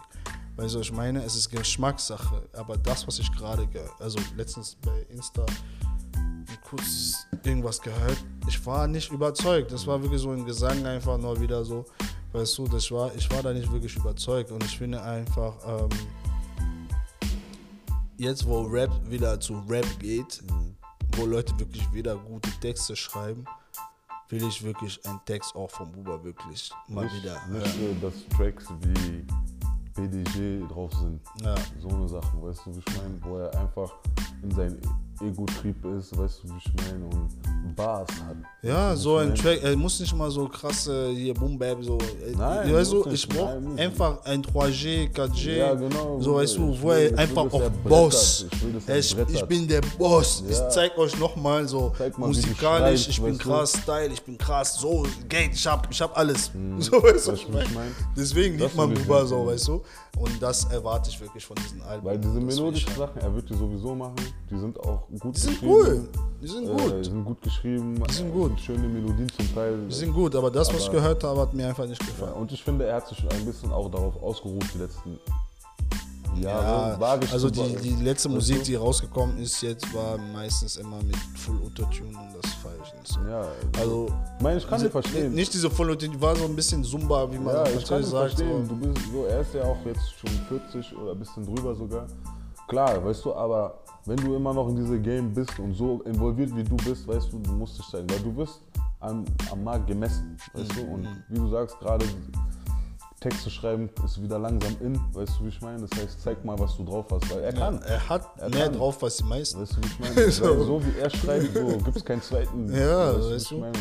[0.56, 1.24] Weißt du, ich meine?
[1.24, 2.50] Es ist Geschmackssache.
[2.54, 5.46] Aber das, was ich gerade, ge- also letztens bei Insta
[6.64, 8.18] kurz irgendwas gehört,
[8.48, 9.72] ich war nicht überzeugt.
[9.72, 11.86] Das war wirklich so ein Gesang einfach nur wieder so.
[12.34, 14.52] Weißt du, das war, ich war da nicht wirklich überzeugt.
[14.52, 15.90] Und ich finde einfach, ähm,
[18.18, 20.44] jetzt wo Rap wieder zu Rap geht,
[21.18, 23.46] wo Leute wirklich wieder gute Texte schreiben,
[24.30, 27.98] will ich wirklich einen Text auch von Buba wirklich mal nicht, wieder nicht hören.
[27.98, 29.26] äh, dass Tracks wie
[29.96, 31.20] PDG drauf sind.
[31.42, 31.56] Ja.
[31.80, 33.20] So eine Sachen, weißt du, wie ich meine?
[33.24, 33.92] Wo er einfach
[34.44, 34.80] in seinem
[35.22, 37.06] Ego-Trieb ist, weißt du, wie ich meine?
[37.06, 38.36] Und Bars hat.
[38.62, 39.36] Ja, so ein?
[39.36, 41.98] Track, er muss nicht mal so krasse hier Boom Bap so.
[41.98, 45.58] äh, Nein, weißt du, ich brauche einfach ein 3G, 4G.
[45.58, 46.20] Ja, genau.
[46.20, 47.84] So weißt du, wo er einfach brettert.
[47.84, 48.46] Boss.
[48.88, 50.44] Ich Ich, ich bin der Boss.
[50.48, 50.52] Ja.
[50.52, 53.50] Ich zeig euch nochmal so mal, musikalisch, schreibst, ich bin weißt du?
[53.50, 56.52] krass Style, ich bin krass, so Geld, ich hab, ich hab alles.
[56.80, 57.66] So weißt du, ich mein?
[58.16, 59.82] Deswegen liebt man Buba so, weißt du.
[60.18, 62.06] Und das erwarte ich wirklich von diesen Alben.
[62.06, 62.92] Weil diese melodischen.
[62.96, 64.16] Sachen, er wird die sowieso machen.
[64.50, 66.08] Die sind auch gut Die sind cool.
[66.42, 67.06] Die sind Äh, gut.
[67.06, 68.04] sind gut geschrieben.
[68.08, 68.60] Die sind gut.
[68.60, 69.88] Schöne Melodien zum Teil.
[69.90, 72.08] Die sind gut, aber das, was ich Aber- gehört habe, hat mir einfach nicht Ja,
[72.10, 72.34] gefallen.
[72.34, 75.20] und ich finde, er hat sich ein bisschen auch darauf ausgeruht, die letzten
[76.40, 76.98] Jahre.
[77.02, 81.58] Ja, also die, die letzte Musik, die rausgekommen ist jetzt, war meistens immer mit Full
[81.66, 82.52] Autotune und das
[83.00, 83.20] nicht so.
[83.28, 83.44] Ja,
[83.80, 85.34] Also, ich meine, ich kann diese- ihn verstehen.
[85.34, 88.04] Nicht diese Full Autotune, die war so ein bisschen Zumba, wie man ja, ich kann
[88.04, 88.34] sagt.
[88.34, 88.68] verstehen.
[88.68, 88.76] So.
[88.76, 92.06] Du bist so, er ist ja auch jetzt schon 40 oder ein bisschen drüber sogar.
[92.68, 96.56] Klar, weißt du, aber wenn du immer noch in diesem Game bist und so involviert
[96.56, 98.62] wie du bist, weißt du, du musst dich zeigen, weil du wirst
[99.00, 100.94] am, am Markt gemessen, weißt du, Mhm.
[100.94, 102.06] und wie du sagst, gerade
[103.20, 105.82] Texte schreiben ist wieder langsam in, weißt du, wie ich meine?
[105.88, 107.82] Das heißt, zeig mal, was du drauf hast, weil er kann.
[107.82, 108.78] Er hat Er mehr kann.
[108.78, 109.60] drauf als die meisten.
[109.62, 110.32] Weißt du, wie ich meine?
[110.32, 110.64] So.
[110.64, 112.72] So wie er schreibt, so gibt es keinen zweiten.
[112.74, 113.56] Ja, weißt weißt du.
[113.56, 113.74] ich meine?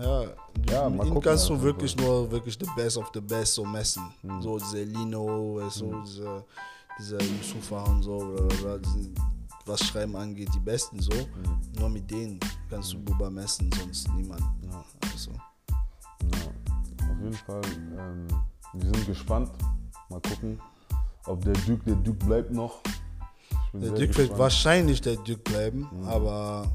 [0.00, 0.22] Ja,
[0.70, 3.64] Ja, ihn gucken kannst du einfach wirklich nur wirklich the best of the best so
[3.66, 4.02] messen.
[4.22, 4.40] Hm.
[4.40, 6.44] So diese Lino, weißt du, diese,
[6.98, 8.88] diese Yusufa und so, bla, bla, bla,
[9.66, 11.12] was Schreiben angeht, die besten so.
[11.78, 14.42] Nur mit denen kannst du Buba messen, sonst niemand.
[14.62, 15.30] Ja, also.
[15.32, 17.60] Ja, auf jeden Fall,
[17.98, 18.26] ähm,
[18.74, 19.50] wir sind gespannt,
[20.08, 20.60] Mal gucken,
[21.26, 22.80] ob der Duke, der Duke bleibt noch.
[23.72, 26.66] Der Duke wird wahrscheinlich der Duke bleiben, aber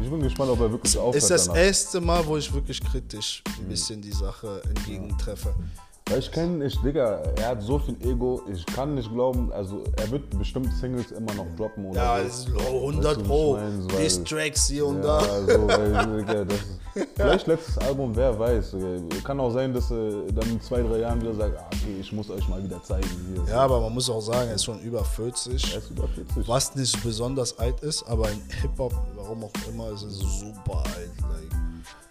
[0.00, 1.60] Ich bin gespannt, ob er wirklich aufhört ist das danach.
[1.60, 3.64] erste Mal, wo ich wirklich kritisch Mhm.
[3.64, 5.54] ein bisschen die Sache entgegentreffe.
[5.56, 9.82] Weil ich kenne, ich, Digga, er hat so viel Ego, ich kann nicht glauben, also
[9.96, 12.52] er wird bestimmt Singles immer noch droppen oder Ja, so.
[12.52, 13.56] ist 100 Weißt du, Pro.
[13.56, 15.20] ich mein, so, weil- Diss-Tracks hier und Ja, da.
[15.46, 18.76] so, weil, Digga, das ist, vielleicht letztes Album, wer weiß.
[19.24, 22.12] Kann auch sein, dass er dann in zwei, drei Jahren wieder sagt, ah, okay, ich
[22.12, 23.06] muss euch mal wieder zeigen.
[23.34, 23.52] Hier.
[23.54, 25.72] Ja, aber man muss auch sagen, er ist schon über 40.
[25.74, 26.48] Er ist über 40.
[26.48, 31.10] Was nicht besonders alt ist, aber in Hip-Hop, warum auch immer, ist es super alt.
[31.20, 31.60] Like,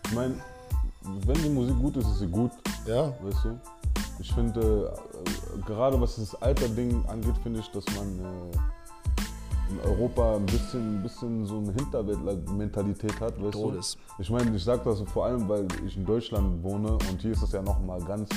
[0.07, 0.35] Ich meine,
[1.25, 2.51] wenn die Musik gut ist, ist sie gut,
[2.85, 3.59] ja, weißt du.
[4.19, 8.57] Ich finde, äh, gerade was das Alter-Ding angeht, finde ich, dass man äh,
[9.69, 13.97] in Europa ein bisschen, ein bisschen so eine Hinterwelt-Mentalität hat, weißt Todes.
[14.17, 14.21] du.
[14.21, 17.43] Ich meine, ich sage das vor allem, weil ich in Deutschland wohne und hier ist
[17.43, 18.29] es ja nochmal ganz,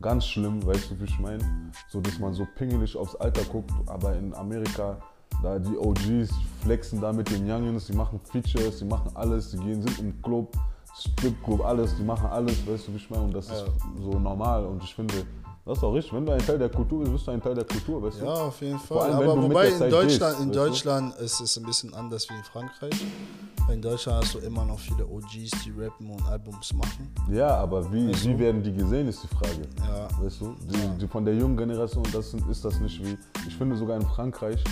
[0.00, 1.72] ganz schlimm, weißt du, wie ich meine?
[1.88, 4.98] So, dass man so pingelig aufs Alter guckt, aber in Amerika,
[5.42, 6.30] da die OGs
[6.62, 10.22] flexen da mit den Youngins, die machen Features, die machen alles, die gehen, sind im
[10.22, 10.56] Club,
[11.00, 13.24] Stripclub, alles, die machen alles, weißt du, wie ich meine?
[13.24, 13.64] Und das ist
[14.02, 15.14] so normal und ich finde,
[15.64, 16.12] das ist auch richtig.
[16.14, 18.24] Wenn du ein Teil der Kultur bist, bist du ein Teil der Kultur, weißt du?
[18.24, 19.12] ja, auf jeden Fall.
[19.12, 20.54] allem, Aber wobei in Deutschland, gehst, in du?
[20.54, 22.94] Deutschland ist es ein bisschen anders wie in Frankreich.
[23.70, 27.14] In Deutschland hast du immer noch viele OGs, die rappen und Albums machen.
[27.30, 28.38] Ja, aber wie, Weißt wie du?
[28.40, 29.62] werden die gesehen, ist die Frage.
[29.78, 30.08] Ja.
[30.20, 30.56] Weißt du?
[30.62, 33.16] Die, die von der jungen Generation, das ist das nicht wie.
[33.46, 34.64] Ich finde sogar in Frankreich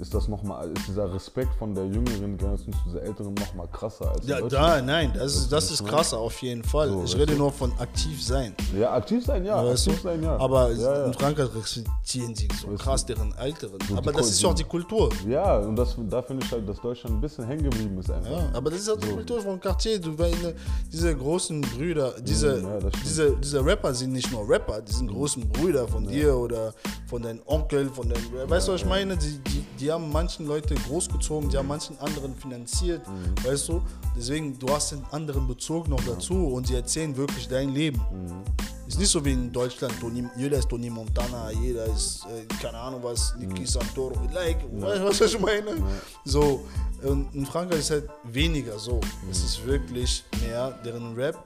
[0.00, 3.54] ist das noch mal, ist dieser Respekt von der jüngeren Generation zu dieser älteren noch
[3.54, 6.88] mal krasser als in Ja, da, nein, das ist, das ist krasser auf jeden Fall.
[6.88, 7.38] So, ich weißt rede du?
[7.38, 8.54] nur von aktiv sein.
[8.78, 9.64] Ja, aktiv sein, ja.
[9.64, 9.90] Weißt du?
[9.90, 10.36] aktiv sein, ja.
[10.38, 11.18] Aber ja, in ja.
[11.18, 13.78] Frankreich respektieren sie so krass deren Älteren.
[13.94, 15.10] aber die das ist ja auch die Kultur.
[15.28, 18.30] ja, und das, da finde ich halt, dass Deutschland ein bisschen hängen geblieben ist einfach.
[18.30, 20.00] Ja, aber das ist auch die Kultur von Cartier.
[20.00, 20.54] Du, weil ne,
[20.90, 23.04] diese großen Brüder, diese, ja, das stimmt.
[23.04, 26.72] diese, diese Rapper sind nicht nur Rapper, die sind großen Brüder von dir oder
[27.06, 28.48] von deinem Onkel, von deinem.
[28.48, 29.16] Weißt du, was ich meine?
[29.16, 33.34] Die, die, die haben manchen Leute großgezogen, die haben manchen anderen finanziert, Mhm.
[33.44, 33.82] weißt du?
[34.16, 38.00] Deswegen, du hast einen anderen Bezug noch dazu und sie erzählen wirklich dein Leben.
[38.12, 38.42] Mhm.
[38.86, 42.76] Ist nicht so wie in Deutschland, Tony, jeder ist Tony Montana, jeder ist, äh, keine
[42.78, 43.48] Ahnung was, Mhm.
[43.48, 45.76] Niki Santoro, like, weißt du, was ich meine?
[46.24, 46.64] So,
[47.02, 49.00] und in Frankreich ist halt weniger so.
[49.30, 51.38] Es ist wirklich mehr, deren Rap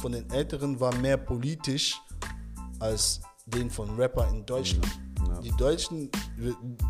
[0.00, 2.00] von den Älteren war mehr politisch
[2.80, 4.86] als den von Rapper in Deutschland.
[5.42, 6.10] Die Deutschen,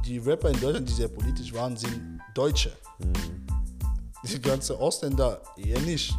[0.04, 2.72] die Rapper in Deutschland, die sehr politisch waren, sind Deutsche.
[4.22, 6.14] Die ganze Ausländer eher nicht.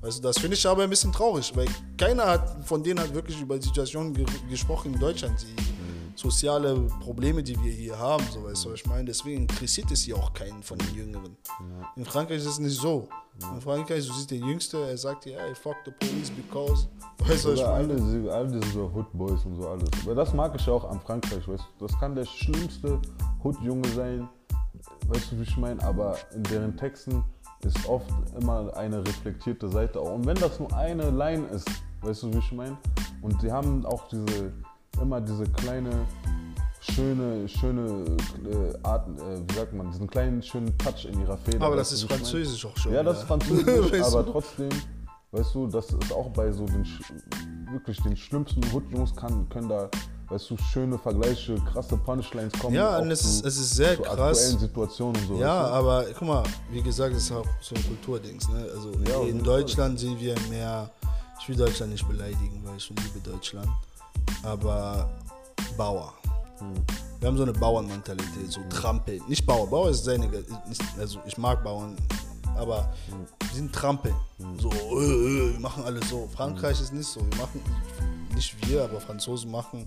[0.00, 3.40] Also das finde ich aber ein bisschen traurig, weil keiner hat von denen hat wirklich
[3.40, 5.67] über die Situation ge gesprochen in Deutschland, die
[6.18, 9.04] soziale Probleme, die wir hier haben, so weißt du, was ich meine.
[9.04, 11.36] Deswegen interessiert es hier auch keinen von den Jüngeren.
[11.96, 13.08] In Frankreich ist es nicht so.
[13.54, 16.88] In Frankreich, du siehst den Jüngste, er sagt dir, hey, fuck the police because,
[17.18, 17.74] weißt du, was ich meine.
[17.76, 19.88] alle, diese- all diese so Hood Boys und so alles.
[20.04, 21.86] Aber das mag ich ja auch an Frankreich, weißt du.
[21.86, 23.00] Das kann der schlimmste
[23.44, 24.28] Hood-Junge sein,
[25.06, 25.80] weißt du, wie ich meine.
[25.84, 27.22] Aber in deren Texten
[27.62, 28.10] ist oft
[28.40, 30.00] immer eine reflektierte Seite.
[30.00, 31.68] Und wenn das nur eine Line ist,
[32.02, 32.76] weißt du, wie ich meine.
[33.22, 34.52] Und die haben auch diese,
[35.00, 35.90] immer diese kleine,
[36.80, 38.04] schöne, schöne
[38.50, 41.64] äh, Art, äh, wie sagt man, diesen kleinen, schönen Touch in ihrer Feder.
[41.66, 42.04] Aber das du, ist?
[42.04, 42.92] Französisch auch schon.
[42.92, 44.32] Ja, das ist Französisch, aber du?
[44.32, 44.68] trotzdem,
[45.32, 46.86] weißt du, das ist auch bei so den
[47.70, 49.90] wirklich den schlimmsten Hood-Jungs können da,
[50.30, 52.74] weißt du, schöne Vergleiche, krasse Punchlines kommen.
[52.74, 54.18] Ja, und es zu- ist, es ist sehr zu krass.
[54.38, 55.34] aktuellen Situationen und so.
[55.38, 58.48] Ja, weißt aber guck mal, wie gesagt, es ist auch so ein Kulturdings.
[58.48, 58.66] Ne?
[58.74, 60.88] Also Ja, in Deutschland sind wir mehr,
[61.40, 63.68] ich will Deutschland nicht beleidigen, weil ich schon liebe Deutschland,
[64.42, 65.10] aber
[65.76, 66.12] Bauer.
[66.58, 66.74] Hm.
[67.20, 69.20] Wir haben so eine Bauernmentalität, so Trampeln.
[69.28, 70.28] Nicht Bauer, Bauer ist seine,
[70.98, 71.96] also ich mag Bauern,
[72.56, 73.26] aber Hm.
[73.40, 74.14] wir sind Trampeln.
[74.58, 76.28] So, äh, äh, wir machen alles so.
[76.34, 77.20] Frankreich ist nicht so.
[77.20, 77.60] Wir machen,
[78.34, 79.86] nicht wir, aber Franzosen machen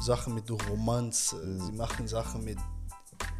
[0.00, 1.36] Sachen mit Romanze.
[1.60, 2.58] Sie machen Sachen mit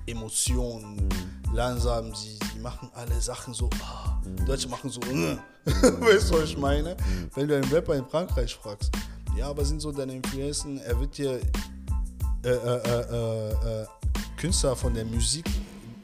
[0.07, 1.09] Emotionen.
[1.53, 3.71] Langsam, sie, sie machen alle Sachen so.
[3.83, 4.21] Ah.
[4.47, 5.01] Deutsche machen so.
[5.03, 5.37] Äh.
[5.67, 6.97] weißt du, was ich meine?
[7.35, 8.91] Wenn du einen Rapper in Frankreich fragst,
[9.37, 11.41] ja, aber sind so deine Influenzen, er wird dir
[12.45, 13.87] äh, äh, äh, äh,
[14.37, 15.47] Künstler von der Musik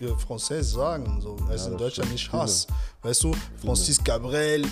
[0.09, 2.66] Française sagen, so, als in das Deutschland nicht Hass.
[3.03, 3.32] Weißt du,
[3.62, 4.62] Francis Cabrel,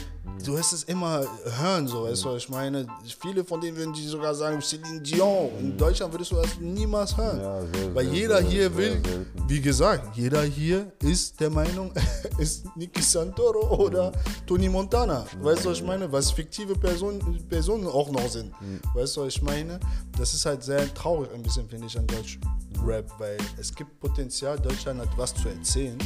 [0.44, 1.24] du wirst es immer
[1.58, 2.86] hören, so, weißt du, ich meine?
[3.20, 5.50] Viele von denen würden die sogar sagen, Celine Dion.
[5.58, 7.40] In Deutschland würdest du das niemals hören.
[7.40, 9.02] Ja, sehr, Weil sehr, jeder sehr, hier will,
[9.46, 11.92] wie gesagt, jeder hier ist der Meinung,
[12.38, 14.12] ist Niki Santoro oder
[14.46, 15.24] Tony Montana.
[15.40, 16.10] Weißt du, was ich meine?
[16.12, 18.52] Was fiktive Personen, Personen auch noch sind.
[18.94, 19.80] Weißt du, was ich meine?
[20.18, 22.38] Das ist halt sehr traurig, ein bisschen, finde ich, an Deutsch
[22.84, 25.98] Rap, weil es gibt Potenzial, Deutschland hat was zu erzählen,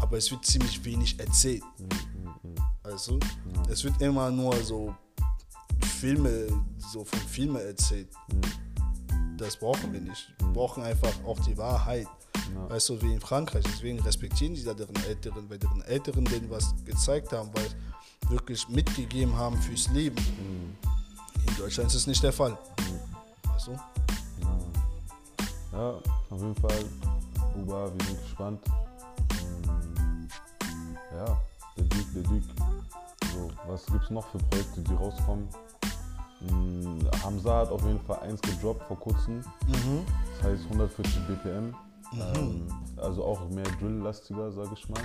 [0.00, 1.62] aber es wird ziemlich wenig erzählt.
[2.82, 3.18] Also,
[3.68, 4.94] es wird immer nur so
[6.00, 6.46] Filme,
[6.78, 8.08] so von Filmen erzählt.
[9.36, 10.32] das brauchen wir nicht.
[10.38, 12.06] Wir brauchen einfach auch die Wahrheit.
[12.54, 12.70] Ja.
[12.70, 13.64] Weißt du, wie in Frankreich.
[13.64, 17.68] Deswegen respektieren die da deren Älteren, weil deren Älteren denen was gezeigt haben, weil
[18.30, 20.16] wirklich mitgegeben haben fürs Leben.
[21.46, 22.56] In Deutschland ist es nicht der Fall.
[23.44, 23.78] Weißt du?
[25.78, 25.90] Ja,
[26.30, 26.84] auf jeden Fall.
[27.54, 28.60] Buba, wir sind gespannt.
[29.40, 30.28] Ähm,
[31.16, 31.36] Ja,
[31.76, 32.44] der Duke, der Duke.
[33.32, 35.48] So, was gibt es noch für Projekte, die rauskommen?
[36.40, 39.42] Mm, Hamza hat auf jeden Fall eins gedroppt vor kurzem.
[40.40, 41.74] Das heißt 140 BPM.
[42.12, 42.66] Ähm,
[42.96, 45.02] also auch mehr Drill-lastiger, sag ich mal.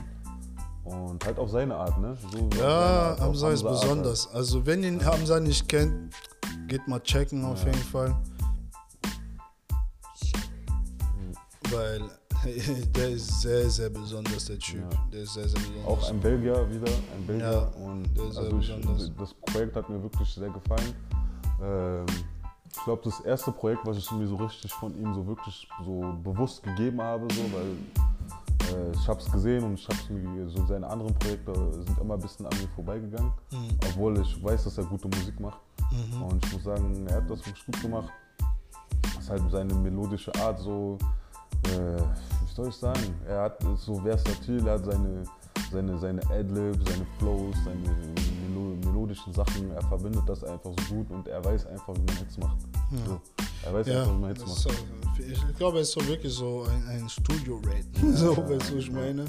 [0.86, 2.18] Und halt auf seine Art, ne?
[2.32, 3.90] So auf Ja, Art, auf Hamza ist unsere Art halt.
[3.90, 4.28] besonders.
[4.34, 6.16] Also, wenn ihr Hamza nicht kennt,
[6.68, 7.68] geht mal checken auf Ja.
[7.68, 8.16] jeden Fall.
[11.74, 12.02] Weil
[12.96, 14.82] der ist sehr, sehr besonders, der Typ.
[14.92, 15.00] Ja.
[15.12, 15.86] Der ist sehr, sehr besonders.
[15.86, 17.52] Auch ein Belgier wieder, ein Belgier.
[17.52, 20.94] Ja, und also ich, das Projekt hat mir wirklich sehr gefallen.
[21.62, 22.06] Ähm,
[22.76, 26.16] ich glaube, das erste Projekt, was ich mir so richtig von ihm so wirklich so
[26.24, 30.66] bewusst gegeben habe, so, weil äh, ich habe es gesehen und ich habe mir so
[30.66, 31.54] seine anderen Projekte
[31.86, 33.78] sind immer ein bisschen an mir vorbeigegangen, Mhm.
[33.88, 35.60] obwohl ich weiß, dass er gute Musik macht.
[36.28, 38.10] Und ich muss sagen, er hat das wirklich gut gemacht.
[39.04, 40.98] Das ist halt seine melodische Art so,
[41.68, 45.24] äh, wie soll ich sagen, er hat ist so versatil, er hat seine,
[45.72, 51.10] seine, seine Adlibs, seine Flows, seine melo melodischen Sachen, er verbindet das einfach so gut
[51.12, 52.58] und er weiß einfach, wie man Hits macht.
[53.08, 53.20] So,
[53.66, 54.58] er weiß Ja, einfach, wie man Hits macht.
[54.58, 54.70] so,
[55.20, 58.14] ich, glaube, es ist so wirklich so ein, ein Studio-Rate.
[58.14, 59.26] so, weißt du, ich meine?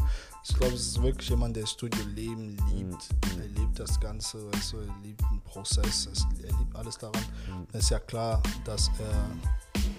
[0.46, 3.08] Ich glaube, es ist wirklich jemand, der Studio-Leben liebt.
[3.34, 3.40] Mhm.
[3.40, 7.22] Er liebt das Ganze, weißt du, er liebt den Prozess, es, er liebt alles daran.
[7.48, 7.66] Mhm.
[7.72, 9.30] Es ist ja klar, dass er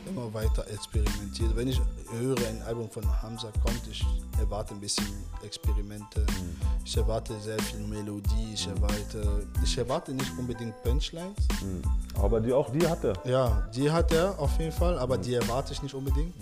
[0.08, 1.56] immer weiter experimentiert.
[1.56, 1.82] Wenn ich
[2.12, 4.06] höre, ein Album von Hamza kommt, ich
[4.40, 5.06] erwarte ein bisschen
[5.44, 6.22] Experimente.
[6.22, 6.56] Mhm.
[6.84, 8.54] Ich erwarte sehr viel Melodie.
[8.54, 11.36] Ich erwarte, ich erwarte nicht unbedingt Punchlines.
[11.62, 11.82] Mhm.
[12.22, 13.14] Aber die, auch die hat er.
[13.26, 16.34] Ja, die hat er auf jeden Fall, aber die erwarte ich nicht unbedingt.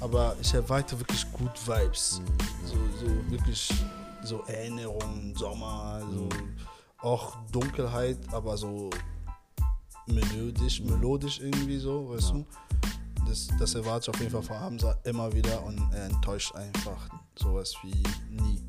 [0.00, 2.20] Aber ich erwarte wirklich gut Vibes.
[2.66, 3.72] So, so wirklich
[4.22, 6.28] so Erinnerungen, Sommer, so
[6.98, 8.90] auch Dunkelheit, aber so
[10.06, 12.46] melodisch, melodisch irgendwie so, weißt du?
[13.26, 17.08] Das, das erwarte ich auf jeden Fall von Hamza immer wieder und er enttäuscht einfach
[17.36, 18.60] sowas wie nie.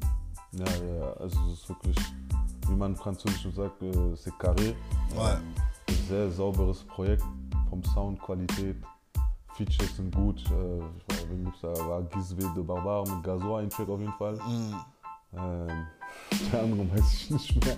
[0.51, 1.97] Ja, ja, also es ist wirklich,
[2.67, 4.75] wie man im Französischen sagt, äh, c'est carré.
[5.17, 5.41] Ein
[6.07, 7.23] sehr sauberes Projekt
[7.69, 8.77] vom Sound, Qualität.
[9.55, 10.43] Features sind gut.
[10.49, 11.73] Äh, ich weiß, wen gibt's da?
[11.87, 14.35] War Gizwe de Barbar mit Gazoa ein Track auf jeden Fall.
[14.35, 14.75] Mm.
[15.35, 15.87] Ähm,
[16.51, 17.77] der andere weiß ich nicht mehr.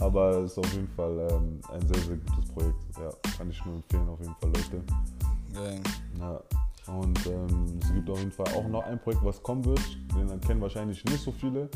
[0.00, 2.76] Aber es ist auf jeden Fall ähm, ein sehr, sehr gutes Projekt.
[2.96, 4.82] Ja, kann ich nur empfehlen, auf jeden Fall, Leute.
[5.54, 5.82] Gang.
[6.18, 6.40] Ja.
[6.86, 9.80] Und ähm, es gibt auf jeden Fall auch noch ein Projekt, was kommen wird.
[10.14, 11.70] Den kennen wahrscheinlich nicht so viele.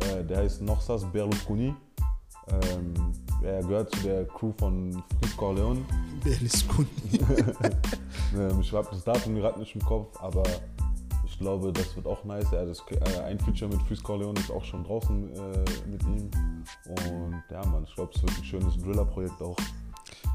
[0.00, 1.74] Äh, der heißt Noxas Berlusconi.
[2.48, 2.94] Ähm,
[3.42, 5.84] er gehört zu der Crew von Fritz Corleone.
[6.22, 6.88] Berlusconi.
[8.36, 10.42] Ähm, ich habe das Datum gerade nicht im Kopf, aber
[11.24, 12.50] ich glaube, das wird auch nice.
[12.52, 16.30] Ja, das, äh, ein Feature mit Fritz Corleone ist auch schon draußen äh, mit ihm.
[16.88, 19.56] Und ja, man, ich glaube, es wird ein schönes Driller-Projekt auch.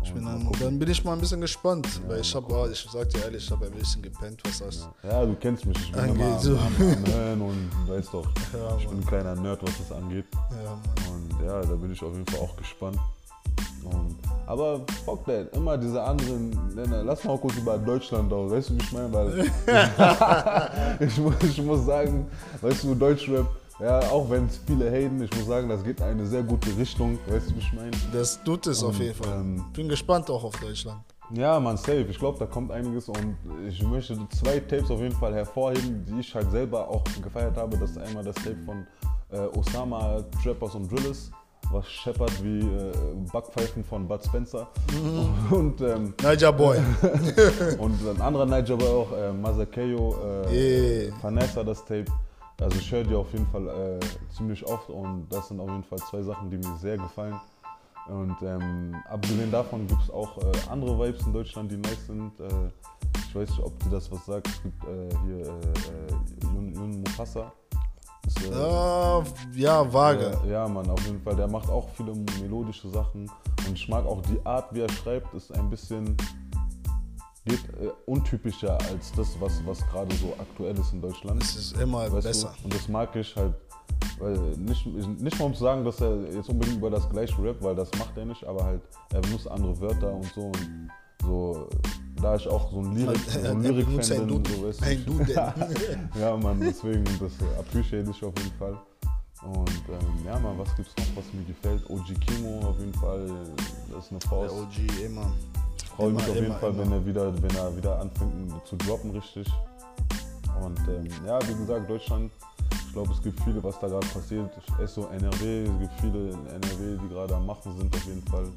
[0.03, 3.09] Ich bin dann, dann bin ich mal ein bisschen gespannt, weil ich habe, ich sag
[3.09, 4.89] dir ehrlich, ich habe ein bisschen gepennt, was das.
[5.03, 5.77] Ja, du kennst mich.
[5.77, 6.57] Ich bin Angeht immer so.
[6.57, 10.25] am, Hören und weißt doch, Ja, ich bin ein kleiner Nerd, was das angeht.
[10.33, 11.13] Ja, Mann.
[11.39, 12.97] Und ja, da bin ich auf jeden Fall auch gespannt.
[13.85, 17.03] Und, aber fuck that, immer diese anderen Länder.
[17.03, 19.11] Lass mal kurz über Deutschland auch, weißt du, wie ich meine?
[19.13, 19.45] Weil
[21.07, 22.27] ich, muss, ich muss sagen,
[22.61, 23.45] weißt du, Deutschrap,
[23.79, 26.75] ja, auch wenn es viele haten, ich muss sagen, das geht in eine sehr gute
[26.77, 27.91] Richtung, weißt du, wie ich meine?
[28.11, 29.33] Das tut es auf Und, jeden Fall.
[29.39, 31.01] ähm, Bin gespannt auch auf Deutschland.
[31.33, 32.05] Ja, man, safe.
[32.09, 33.35] Ich glaube, da kommt einiges und
[33.67, 37.77] ich möchte zwei Tapes auf jeden Fall hervorheben, die ich halt selber auch gefeiert habe.
[37.77, 38.85] Das ist einmal das Tape von
[39.31, 41.31] äh, Osama, Trappers und Drillers,
[41.71, 42.91] was scheppert wie äh,
[43.31, 44.67] Backpfeifen von Bud Spencer.
[45.49, 46.77] Und, ähm, Niger Boy.
[47.79, 50.15] und ein anderer Niger war auch äh, Mazakeo,
[50.51, 51.13] äh, Yeah.
[51.21, 52.05] Vanessa, das Tape.
[52.59, 53.99] Also ich höre die auf jeden Fall äh,
[54.35, 57.39] ziemlich oft und das sind auf jeden Fall zwei Sachen, die mir sehr gefallen.
[58.07, 62.37] Und ähm, abgesehen davon gibt es auch äh, andere Vibes in Deutschland, die nice sind.
[62.39, 62.69] Äh,
[63.27, 64.47] ich weiß nicht, ob dir das was sagt.
[64.47, 67.51] Es gibt äh, hier äh, äh, Yun, Yun Mufasa.
[68.27, 69.23] Ist, äh, ja,
[69.53, 70.37] ja, vage.
[70.47, 71.35] ja, Mann, auf jeden Fall.
[71.35, 73.29] Der macht auch viele melodische Sachen.
[73.65, 76.17] Und ich mag auch die Art, wie er schreibt, ist ein bisschen
[77.45, 81.43] geht, äh, untypischer als das, was, was gerade so aktuell ist in Deutschland.
[81.43, 82.53] Es ist immer Weißt besser.
[82.59, 82.63] Du?
[82.65, 83.53] Und das mag ich halt.
[84.19, 87.61] Weil nicht, nicht mal um zu sagen, dass er jetzt unbedingt über das gleiche rappt,
[87.63, 88.81] weil das macht er nicht, aber halt,
[89.13, 90.41] er benutzt andere Wörter und so.
[90.47, 90.89] Und
[91.23, 91.69] so
[92.21, 95.19] da ich auch so ein Lyrik, so Er- ein Lyrik bin, so weißt du.
[96.19, 98.77] Ja, Mann, deswegen, das appreciate ich auf jeden Fall.
[99.43, 101.89] Und ähm, ja, Mann, was gibt's noch, was mir gefällt?
[101.89, 103.27] OG Kimo auf jeden Fall,
[103.93, 104.55] das ist eine Der Faust.
[104.55, 105.31] OG immer.
[105.95, 106.79] Freue mich auf jeden immer, Fall, immer.
[106.83, 109.47] wenn er wieder, wenn er wieder anfängt zu droppen, richtig.
[110.63, 112.31] Und ähm, ja, wie gesagt, Deutschland,
[112.71, 114.51] ich glaube, es gibt viele, was da gerade passiert.
[114.85, 118.47] So NRW, es gibt viele in NRW, die gerade am Machen sind, auf jeden Fall.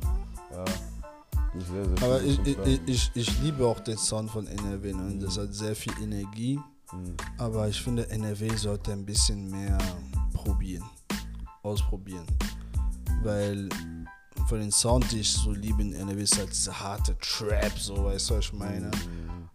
[0.53, 0.65] Ja,
[1.61, 4.93] sehr, sehr Aber ich, ich, ich, ich liebe auch den Sound von NRW.
[4.93, 5.19] Ne?
[5.21, 6.61] Das hat sehr viel Energie.
[6.93, 7.17] Mhm.
[7.39, 9.79] Aber ich finde, NRW sollte ein bisschen mehr
[10.35, 10.85] probieren.
[11.63, 12.27] Ausprobieren.
[13.23, 13.69] Weil
[14.49, 18.05] von den Sound, die ich so liebe in NRW, ist halt diese harte Trap, so
[18.05, 18.91] weißt du, was ich meine.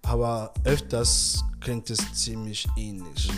[0.03, 3.29] Aber öfters klingt es ziemlich ähnlich.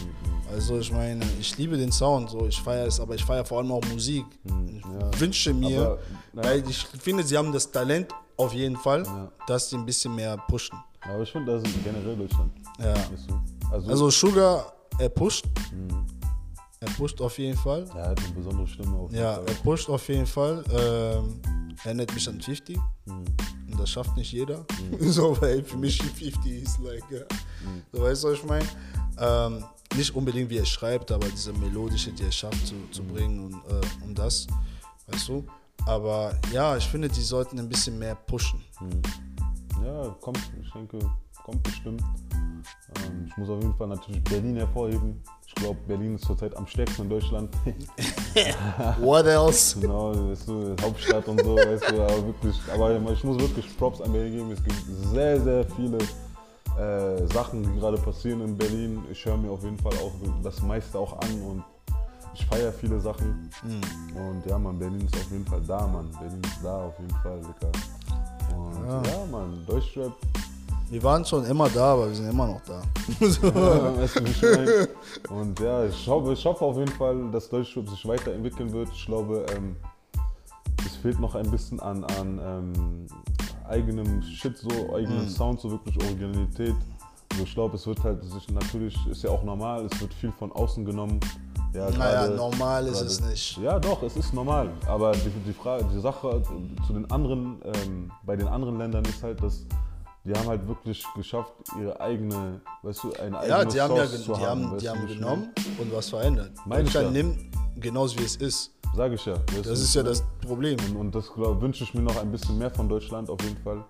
[0.51, 3.59] Also ich meine, ich liebe den Sound, so ich feiere es, aber ich feiere vor
[3.59, 4.25] allem auch Musik.
[4.45, 5.19] Ich ja.
[5.19, 5.99] wünsche mir, Aber,
[6.33, 6.43] ja.
[6.43, 9.31] weil ich finde, sie haben das Talent auf jeden Fall, Ja.
[9.47, 10.77] dass sie ein bisschen mehr pushen.
[11.01, 12.51] Aber ich finde, das ist generell Deutschland.
[12.79, 12.93] Ja.
[13.71, 15.45] Also, Also Sugar, er pusht.
[15.71, 16.05] Mhm.
[16.85, 17.85] Er pusht auf jeden Fall.
[17.95, 20.63] er hat eine besondere Stimme auf Ja, er pusht auf jeden Fall.
[20.69, 21.41] Ähm,
[21.85, 22.77] erinnert mich an 50.
[22.77, 23.13] Mhm.
[23.71, 24.65] Und das schafft nicht jeder.
[24.99, 27.21] so, weil für mich 50 ist like, ja.
[27.93, 28.67] so weißt du, was ich meine?
[29.17, 29.63] Ähm,
[29.95, 33.53] nicht unbedingt wie er schreibt, aber diese melodische, die er schafft zu, zu bringen und
[33.53, 34.47] äh, um das,
[35.07, 35.45] weißt du?
[35.85, 38.61] Aber ja, ich finde, die sollten ein bisschen mehr pushen.
[39.83, 40.99] Ja, kommt, ich denke,
[41.43, 42.01] kommt bestimmt.
[42.97, 45.21] Ähm, ich muss auf jeden Fall natürlich Berlin hervorheben.
[45.63, 47.49] Ich glaube, Berlin ist zurzeit am stärksten in Deutschland.
[48.99, 49.79] What else?
[49.79, 54.01] genau, weißt du, Hauptstadt und so, weißt du, aber wirklich, aber ich muss wirklich Props
[54.01, 54.51] an Berlin geben.
[54.51, 54.75] Es gibt
[55.13, 55.99] sehr, sehr viele
[56.77, 59.05] äh, Sachen, die gerade passieren in Berlin.
[59.09, 60.11] Ich höre mir auf jeden Fall auch
[60.43, 61.63] das meiste auch an und
[62.33, 63.49] ich feiere viele Sachen.
[63.63, 66.09] Und ja, man, Berlin ist auf jeden Fall da, Mann.
[66.19, 67.71] Berlin ist da auf jeden Fall, Dicker.
[68.53, 69.01] Und Ja.
[69.01, 70.11] ja, Mann, Deutschrap
[70.93, 72.83] Wir waren schon immer da, aber wir sind immer noch da.
[73.19, 74.87] Ja, weißt du, ich meine?
[75.29, 78.89] Und ja, ich hoffe, ich hoffe auf jeden Fall, dass Deutschrap sich weiterentwickeln wird.
[78.93, 79.75] Ich glaube, ähm,
[80.85, 83.07] es fehlt noch ein bisschen an, an ähm,
[83.67, 86.75] eigenem Shit, so eigenem Sound, so wirklich Originalität.
[87.31, 90.31] Also ich glaube, es wird halt sich natürlich, ist ja auch normal, es wird viel
[90.37, 91.19] von außen genommen.
[91.73, 93.57] Ja, naja, gerade- normal ist es nicht.
[93.57, 94.69] Ja, doch, es ist normal.
[94.85, 96.43] Aber die, die, Frage, die Sache
[96.85, 99.65] zu den anderen, ähm, bei den anderen Ländern ist halt, dass
[100.25, 104.05] die haben halt wirklich geschafft, ihre eigene, weißt du, eine eigene Ja, die haben ja
[104.05, 106.51] die haben, weißt die haben genommen und was verändert.
[106.65, 107.23] Meine ich Deutschland ja.
[107.23, 107.39] nimmt
[107.81, 108.71] genauso wie es ist.
[108.95, 109.33] Sag ich ja.
[109.33, 110.09] Das wie ist ja meine?
[110.15, 110.77] das Problem.
[110.91, 113.57] Und, und das glaub, wünsche ich mir noch ein bisschen mehr von Deutschland auf jeden
[113.63, 113.83] Fall.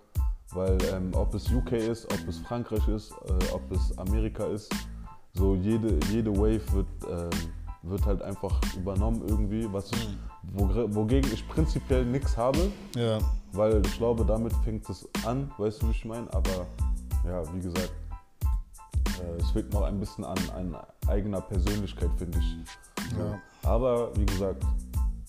[0.54, 4.72] Weil ähm, ob es UK ist, ob es Frankreich ist, äh, ob es Amerika ist,
[5.34, 7.30] so jede, jede Wave wird, ähm,
[7.82, 10.18] wird halt einfach übernommen irgendwie, was ich,
[10.56, 13.18] wogr- wogegen ich prinzipiell nichts habe, Ja.
[13.54, 16.32] Weil ich glaube, damit fängt es an, weißt du, wie ich meine?
[16.34, 16.66] Aber
[17.26, 17.94] ja, wie gesagt,
[19.20, 20.76] äh, es fehlt noch ein bisschen an, an
[21.08, 22.58] eigener Persönlichkeit, finde ich.
[23.18, 23.40] Ja.
[23.64, 24.64] Aber wie gesagt,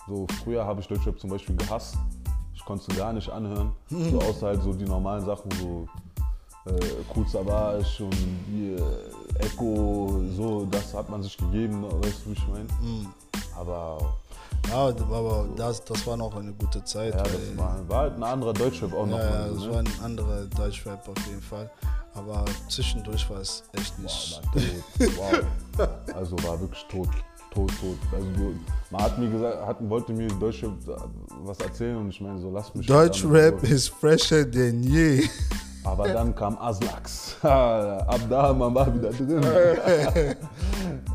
[0.07, 1.97] so früher habe ich Deutschrap zum Beispiel gehasst.
[2.55, 3.73] Ich konnte es gar nicht anhören.
[3.91, 5.87] So außer halt so die normalen Sachen, so
[6.67, 6.79] äh,
[7.15, 8.15] Cool Savage und
[8.53, 12.69] äh, Echo, so, das hat man sich gegeben, weißt du, wie ich meine?
[13.57, 13.99] Aber
[14.69, 17.15] Ja, aber das, das war noch eine gute Zeit.
[17.15, 19.31] ja, das war, war halt ein anderer Deutschrap auch ja, nochmal.
[19.31, 19.71] ja, das ne?
[19.71, 21.71] war ein anderer Deutschrap auf jeden Fall.
[22.15, 24.41] Aber zwischendurch war es echt nicht.
[24.43, 25.17] war tot.
[25.17, 25.89] Wow.
[26.15, 27.09] Also war wirklich tot.
[27.51, 27.99] Tot, tot.
[28.13, 28.55] Also du,
[28.91, 30.73] man hat mir gesagt, hat, wollte mir Deutschrap
[31.43, 35.25] was erzählen und ich meine so, lass mich damit Deutschrap ist fresher denn je.
[35.85, 37.37] Aber dann kam Aslax.
[37.43, 39.43] Ab da man war wieder drin.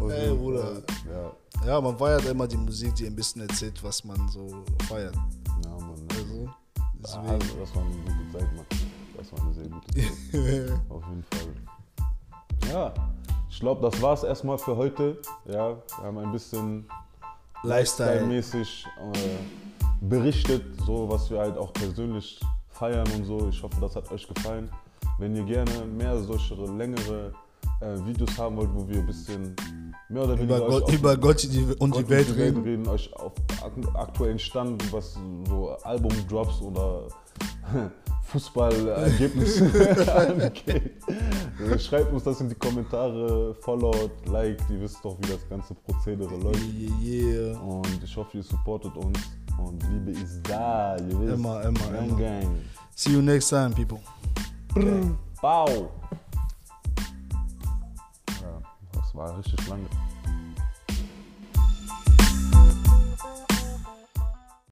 [0.09, 0.73] Ey, Bruder.
[1.11, 4.47] Ja, Ja, man feiert immer die Musik, die ein bisschen erzählt, was man so
[4.87, 5.15] feiert.
[5.65, 5.95] ja Mann.
[7.01, 7.59] Also, Ah, deswegen.
[7.59, 8.65] das war eine gute Zeit, Mann.
[9.17, 10.79] Das war eine sehr gute Zeit.
[10.89, 12.71] Auf jeden Fall.
[12.71, 12.93] Ja,
[13.49, 15.17] ich glaube, das war es erstmal für heute.
[15.45, 16.85] Ja, wir haben ein bisschen
[17.63, 18.25] Lifestyle.
[18.25, 22.39] mäßig äh, berichtet, so was wir halt auch persönlich
[22.79, 23.47] feiern und so.
[23.49, 24.69] Ich hoffe, das hat euch gefallen.
[25.19, 27.33] Wenn ihr gerne mehr solche längere
[27.81, 29.55] äh, Videos haben wollt, wo wir ein bisschen
[30.09, 32.63] mehr oder weniger Über Gott, auf- über Gott die, und Gott die Welt reden.
[32.63, 35.17] reden, euch auf ak- aktuellen Stand, was
[35.47, 37.07] so Albumdrops oder
[38.23, 39.65] Fußballergebnisse
[40.15, 40.91] angeht.
[41.59, 45.73] Äh, Schreibt uns das in die Kommentare, followt, liked, ihr wisst doch, wie das ganze
[45.73, 46.61] Prozedere läuft.
[47.03, 47.59] Yeah, yeah.
[47.59, 49.19] Und ich hoffe, ihr supportet uns.
[49.65, 51.33] Und Liebe ist da, ihr wisst.
[51.33, 52.17] Immer, immer, Gang, immer.
[52.19, 52.59] gang.
[52.95, 53.99] See you next time, people.
[54.75, 55.11] Okay.
[55.41, 55.91] Bau.
[58.41, 58.61] Ja,
[58.93, 59.85] das war richtig lange.